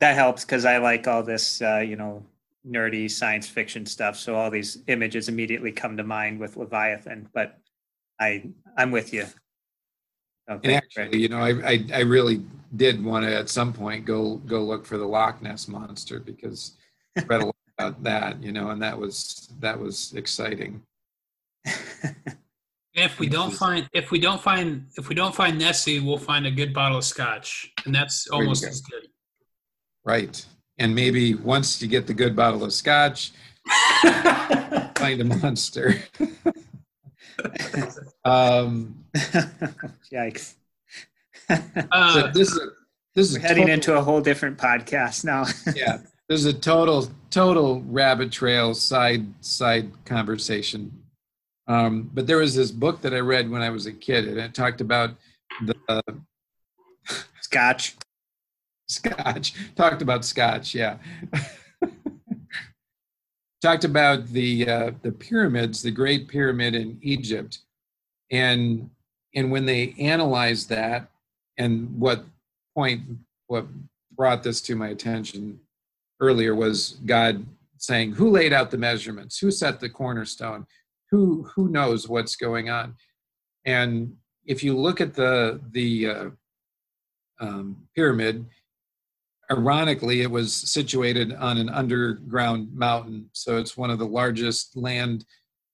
That 0.00 0.14
helps 0.14 0.44
because 0.44 0.64
I 0.64 0.78
like 0.78 1.06
all 1.06 1.22
this, 1.22 1.62
uh, 1.62 1.78
you 1.78 1.96
know, 1.96 2.24
nerdy 2.66 3.10
science 3.10 3.48
fiction 3.48 3.86
stuff. 3.86 4.16
So 4.16 4.34
all 4.34 4.50
these 4.50 4.78
images 4.86 5.28
immediately 5.28 5.72
come 5.72 5.96
to 5.96 6.04
mind 6.04 6.38
with 6.38 6.56
Leviathan. 6.56 7.28
But 7.32 7.58
I, 8.20 8.50
I'm 8.76 8.90
with 8.90 9.12
you. 9.12 9.26
Oh, 10.48 10.60
and 10.62 10.72
actually, 10.72 11.18
you 11.20 11.28
know, 11.28 11.38
I, 11.38 11.50
I, 11.66 11.86
I 11.94 12.00
really 12.00 12.42
did 12.76 13.02
want 13.02 13.24
to 13.24 13.34
at 13.34 13.48
some 13.48 13.72
point 13.72 14.04
go 14.04 14.36
go 14.36 14.62
look 14.62 14.84
for 14.84 14.98
the 14.98 15.06
Loch 15.06 15.40
Ness 15.40 15.68
monster 15.68 16.20
because 16.20 16.72
I 17.16 17.22
read 17.28 17.42
a 17.42 17.46
lot 17.46 17.56
about 17.78 18.02
that, 18.02 18.42
you 18.42 18.52
know, 18.52 18.70
and 18.70 18.82
that 18.82 18.98
was 18.98 19.48
that 19.60 19.78
was 19.78 20.12
exciting. 20.14 20.82
if 22.94 23.18
we 23.18 23.28
don't 23.28 23.52
find 23.52 23.88
if 23.92 24.10
we 24.10 24.18
don't 24.18 24.40
find 24.40 24.86
if 24.96 25.08
we 25.08 25.14
don't 25.14 25.34
find 25.34 25.58
Nessie, 25.58 26.00
we'll 26.00 26.18
find 26.18 26.46
a 26.46 26.50
good 26.50 26.74
bottle 26.74 26.98
of 26.98 27.04
scotch, 27.04 27.72
and 27.86 27.94
that's 27.94 28.28
almost 28.28 28.64
as 28.64 28.82
good. 28.82 29.08
Right, 30.04 30.44
and 30.78 30.94
maybe 30.94 31.34
once 31.34 31.80
you 31.80 31.88
get 31.88 32.06
the 32.06 32.14
good 32.14 32.36
bottle 32.36 32.64
of 32.64 32.72
scotch, 32.74 33.32
find 34.96 35.20
a 35.22 35.24
monster. 35.24 36.02
Um, 38.24 39.04
Yikes! 40.12 40.54
Uh, 41.48 42.12
so 42.12 42.30
this 42.32 42.50
is 42.52 42.60
this 43.14 43.30
is 43.30 43.36
heading 43.36 43.64
total- 43.64 43.74
into 43.74 43.96
a 43.96 44.02
whole 44.02 44.20
different 44.20 44.58
podcast 44.58 45.24
now. 45.24 45.44
yeah 45.76 45.98
this 46.28 46.40
is 46.40 46.46
a 46.46 46.52
total 46.52 47.08
total 47.30 47.82
rabbit 47.82 48.32
trail 48.32 48.74
side 48.74 49.26
side 49.44 49.90
conversation 50.04 50.90
um, 51.66 52.10
but 52.14 52.26
there 52.26 52.38
was 52.38 52.54
this 52.54 52.70
book 52.70 53.00
that 53.02 53.12
i 53.14 53.18
read 53.18 53.50
when 53.50 53.62
i 53.62 53.70
was 53.70 53.86
a 53.86 53.92
kid 53.92 54.26
and 54.26 54.38
it 54.38 54.54
talked 54.54 54.80
about 54.80 55.10
the 55.66 55.74
uh, 55.88 56.00
Scotch. 57.40 57.96
scotch 58.88 59.54
talked 59.76 60.02
about 60.02 60.24
scotch 60.24 60.74
yeah 60.74 60.96
talked 63.64 63.84
about 63.84 64.26
the 64.28 64.68
uh, 64.68 64.90
the 65.02 65.12
pyramids 65.12 65.82
the 65.82 65.90
great 65.90 66.28
pyramid 66.28 66.74
in 66.74 66.98
egypt 67.02 67.60
and 68.30 68.90
and 69.34 69.50
when 69.50 69.64
they 69.64 69.94
analyzed 69.98 70.68
that 70.68 71.08
and 71.58 71.72
what 71.98 72.24
point 72.74 73.02
what 73.46 73.66
brought 74.16 74.42
this 74.42 74.60
to 74.60 74.76
my 74.76 74.88
attention 74.88 75.58
earlier 76.20 76.54
was 76.54 77.00
God 77.04 77.44
saying, 77.78 78.12
"Who 78.12 78.30
laid 78.30 78.52
out 78.52 78.70
the 78.70 78.78
measurements? 78.78 79.38
Who 79.38 79.50
set 79.50 79.80
the 79.80 79.88
cornerstone? 79.88 80.66
Who 81.10 81.42
who 81.54 81.68
knows 81.68 82.08
what's 82.08 82.36
going 82.36 82.70
on?" 82.70 82.94
And 83.64 84.16
if 84.44 84.62
you 84.62 84.76
look 84.76 85.00
at 85.00 85.14
the 85.14 85.60
the 85.70 86.08
uh, 86.08 86.30
um, 87.40 87.76
pyramid, 87.94 88.46
ironically, 89.56 90.22
it 90.22 90.30
was 90.30 90.52
situated 90.52 91.32
on 91.34 91.58
an 91.58 91.68
underground 91.68 92.72
mountain, 92.74 93.28
so 93.32 93.56
it's 93.56 93.76
one 93.76 93.90
of 93.90 93.98
the 93.98 94.06
largest 94.06 94.76
land 94.76 95.24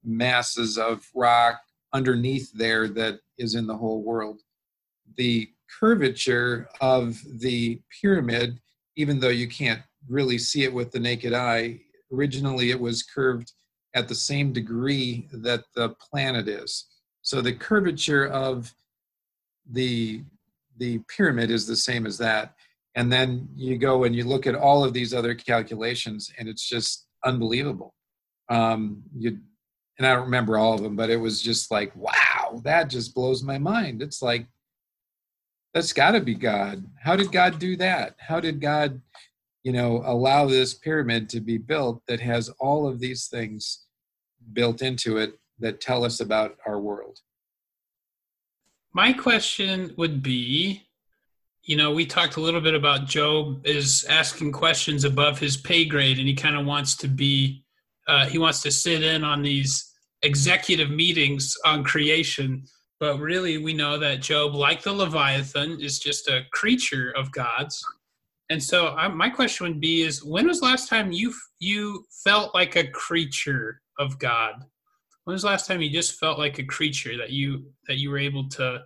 masses 0.04 0.78
of 0.78 1.06
rock 1.14 1.60
underneath 1.92 2.52
there 2.52 2.88
that 2.88 3.20
is 3.38 3.54
in 3.54 3.66
the 3.66 3.76
whole 3.76 4.02
world. 4.02 4.40
The 5.16 5.50
curvature 5.78 6.68
of 6.80 7.20
the 7.40 7.80
pyramid, 8.00 8.60
even 8.96 9.20
though 9.20 9.28
you 9.28 9.48
can't 9.48 9.82
really 10.08 10.38
see 10.38 10.64
it 10.64 10.72
with 10.72 10.90
the 10.90 11.00
naked 11.00 11.32
eye. 11.32 11.80
Originally, 12.12 12.70
it 12.70 12.80
was 12.80 13.02
curved 13.02 13.52
at 13.94 14.08
the 14.08 14.14
same 14.14 14.52
degree 14.52 15.28
that 15.32 15.64
the 15.74 15.90
planet 16.10 16.48
is. 16.48 16.86
So 17.22 17.40
the 17.40 17.52
curvature 17.52 18.26
of 18.28 18.72
the 19.70 20.22
the 20.78 20.98
pyramid 21.14 21.50
is 21.50 21.66
the 21.66 21.76
same 21.76 22.06
as 22.06 22.16
that. 22.18 22.54
And 22.94 23.12
then 23.12 23.48
you 23.54 23.78
go 23.78 24.04
and 24.04 24.14
you 24.14 24.24
look 24.24 24.46
at 24.46 24.54
all 24.54 24.84
of 24.84 24.92
these 24.92 25.14
other 25.14 25.34
calculations, 25.34 26.32
and 26.38 26.48
it's 26.48 26.68
just 26.68 27.06
unbelievable. 27.24 27.94
Um, 28.48 29.02
you 29.16 29.38
and 29.98 30.06
I 30.06 30.14
don't 30.14 30.24
remember 30.24 30.56
all 30.56 30.74
of 30.74 30.82
them, 30.82 30.96
but 30.96 31.10
it 31.10 31.18
was 31.18 31.42
just 31.42 31.70
like, 31.70 31.94
wow, 31.94 32.60
that 32.64 32.88
just 32.88 33.14
blows 33.14 33.42
my 33.42 33.58
mind. 33.58 34.02
It's 34.02 34.22
like 34.22 34.46
that's 35.74 35.92
got 35.92 36.12
to 36.12 36.20
be 36.20 36.34
God. 36.34 36.84
How 37.00 37.16
did 37.16 37.30
God 37.30 37.58
do 37.58 37.76
that? 37.76 38.16
How 38.18 38.40
did 38.40 38.60
God 38.60 39.00
you 39.62 39.72
know, 39.72 40.02
allow 40.04 40.46
this 40.46 40.74
pyramid 40.74 41.28
to 41.30 41.40
be 41.40 41.58
built 41.58 42.02
that 42.06 42.20
has 42.20 42.48
all 42.60 42.88
of 42.88 42.98
these 42.98 43.26
things 43.26 43.84
built 44.52 44.82
into 44.82 45.18
it 45.18 45.38
that 45.58 45.80
tell 45.80 46.04
us 46.04 46.20
about 46.20 46.56
our 46.66 46.80
world. 46.80 47.18
My 48.92 49.12
question 49.12 49.92
would 49.96 50.22
be 50.22 50.88
you 51.64 51.76
know, 51.76 51.90
we 51.90 52.06
talked 52.06 52.36
a 52.36 52.40
little 52.40 52.60
bit 52.60 52.74
about 52.74 53.06
Job 53.06 53.66
is 53.66 54.04
asking 54.08 54.52
questions 54.52 55.04
above 55.04 55.38
his 55.38 55.56
pay 55.56 55.84
grade, 55.84 56.18
and 56.18 56.26
he 56.26 56.34
kind 56.34 56.56
of 56.56 56.66
wants 56.66 56.96
to 56.96 57.08
be, 57.08 57.64
uh, 58.08 58.26
he 58.26 58.38
wants 58.38 58.62
to 58.62 58.70
sit 58.70 59.02
in 59.02 59.24
on 59.24 59.42
these 59.42 59.92
executive 60.22 60.90
meetings 60.90 61.54
on 61.64 61.84
creation. 61.84 62.64
But 62.98 63.18
really, 63.18 63.58
we 63.58 63.72
know 63.72 63.98
that 63.98 64.20
Job, 64.20 64.54
like 64.54 64.82
the 64.82 64.92
Leviathan, 64.92 65.80
is 65.80 65.98
just 65.98 66.28
a 66.28 66.42
creature 66.52 67.12
of 67.16 67.30
God's. 67.32 67.82
And 68.50 68.62
so, 68.62 68.88
I, 68.88 69.08
my 69.08 69.30
question 69.30 69.66
would 69.66 69.80
be: 69.80 70.02
Is 70.02 70.24
when 70.24 70.46
was 70.46 70.62
last 70.62 70.88
time 70.88 71.12
you 71.12 71.32
you 71.60 72.04
felt 72.24 72.54
like 72.54 72.76
a 72.76 72.88
creature 72.88 73.80
of 73.98 74.18
God? 74.18 74.54
When 75.24 75.34
was 75.34 75.44
last 75.44 75.66
time 75.66 75.82
you 75.82 75.90
just 75.90 76.18
felt 76.18 76.38
like 76.38 76.58
a 76.58 76.64
creature 76.64 77.16
that 77.18 77.30
you 77.30 77.66
that 77.86 77.98
you 77.98 78.10
were 78.10 78.18
able 78.18 78.48
to, 78.50 78.82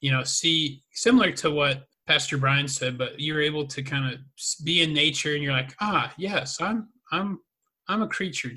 you 0.00 0.10
know, 0.10 0.24
see 0.24 0.82
similar 0.92 1.30
to 1.32 1.50
what 1.50 1.84
Pastor 2.06 2.36
Brian 2.36 2.68
said, 2.68 2.98
but 2.98 3.18
you're 3.18 3.40
able 3.40 3.66
to 3.66 3.82
kind 3.82 4.12
of 4.12 4.20
be 4.62 4.82
in 4.82 4.92
nature, 4.92 5.34
and 5.34 5.42
you're 5.42 5.52
like, 5.52 5.74
ah, 5.80 6.12
yes, 6.18 6.60
I'm 6.60 6.88
I'm 7.12 7.40
I'm 7.88 8.02
a 8.02 8.08
creature. 8.08 8.52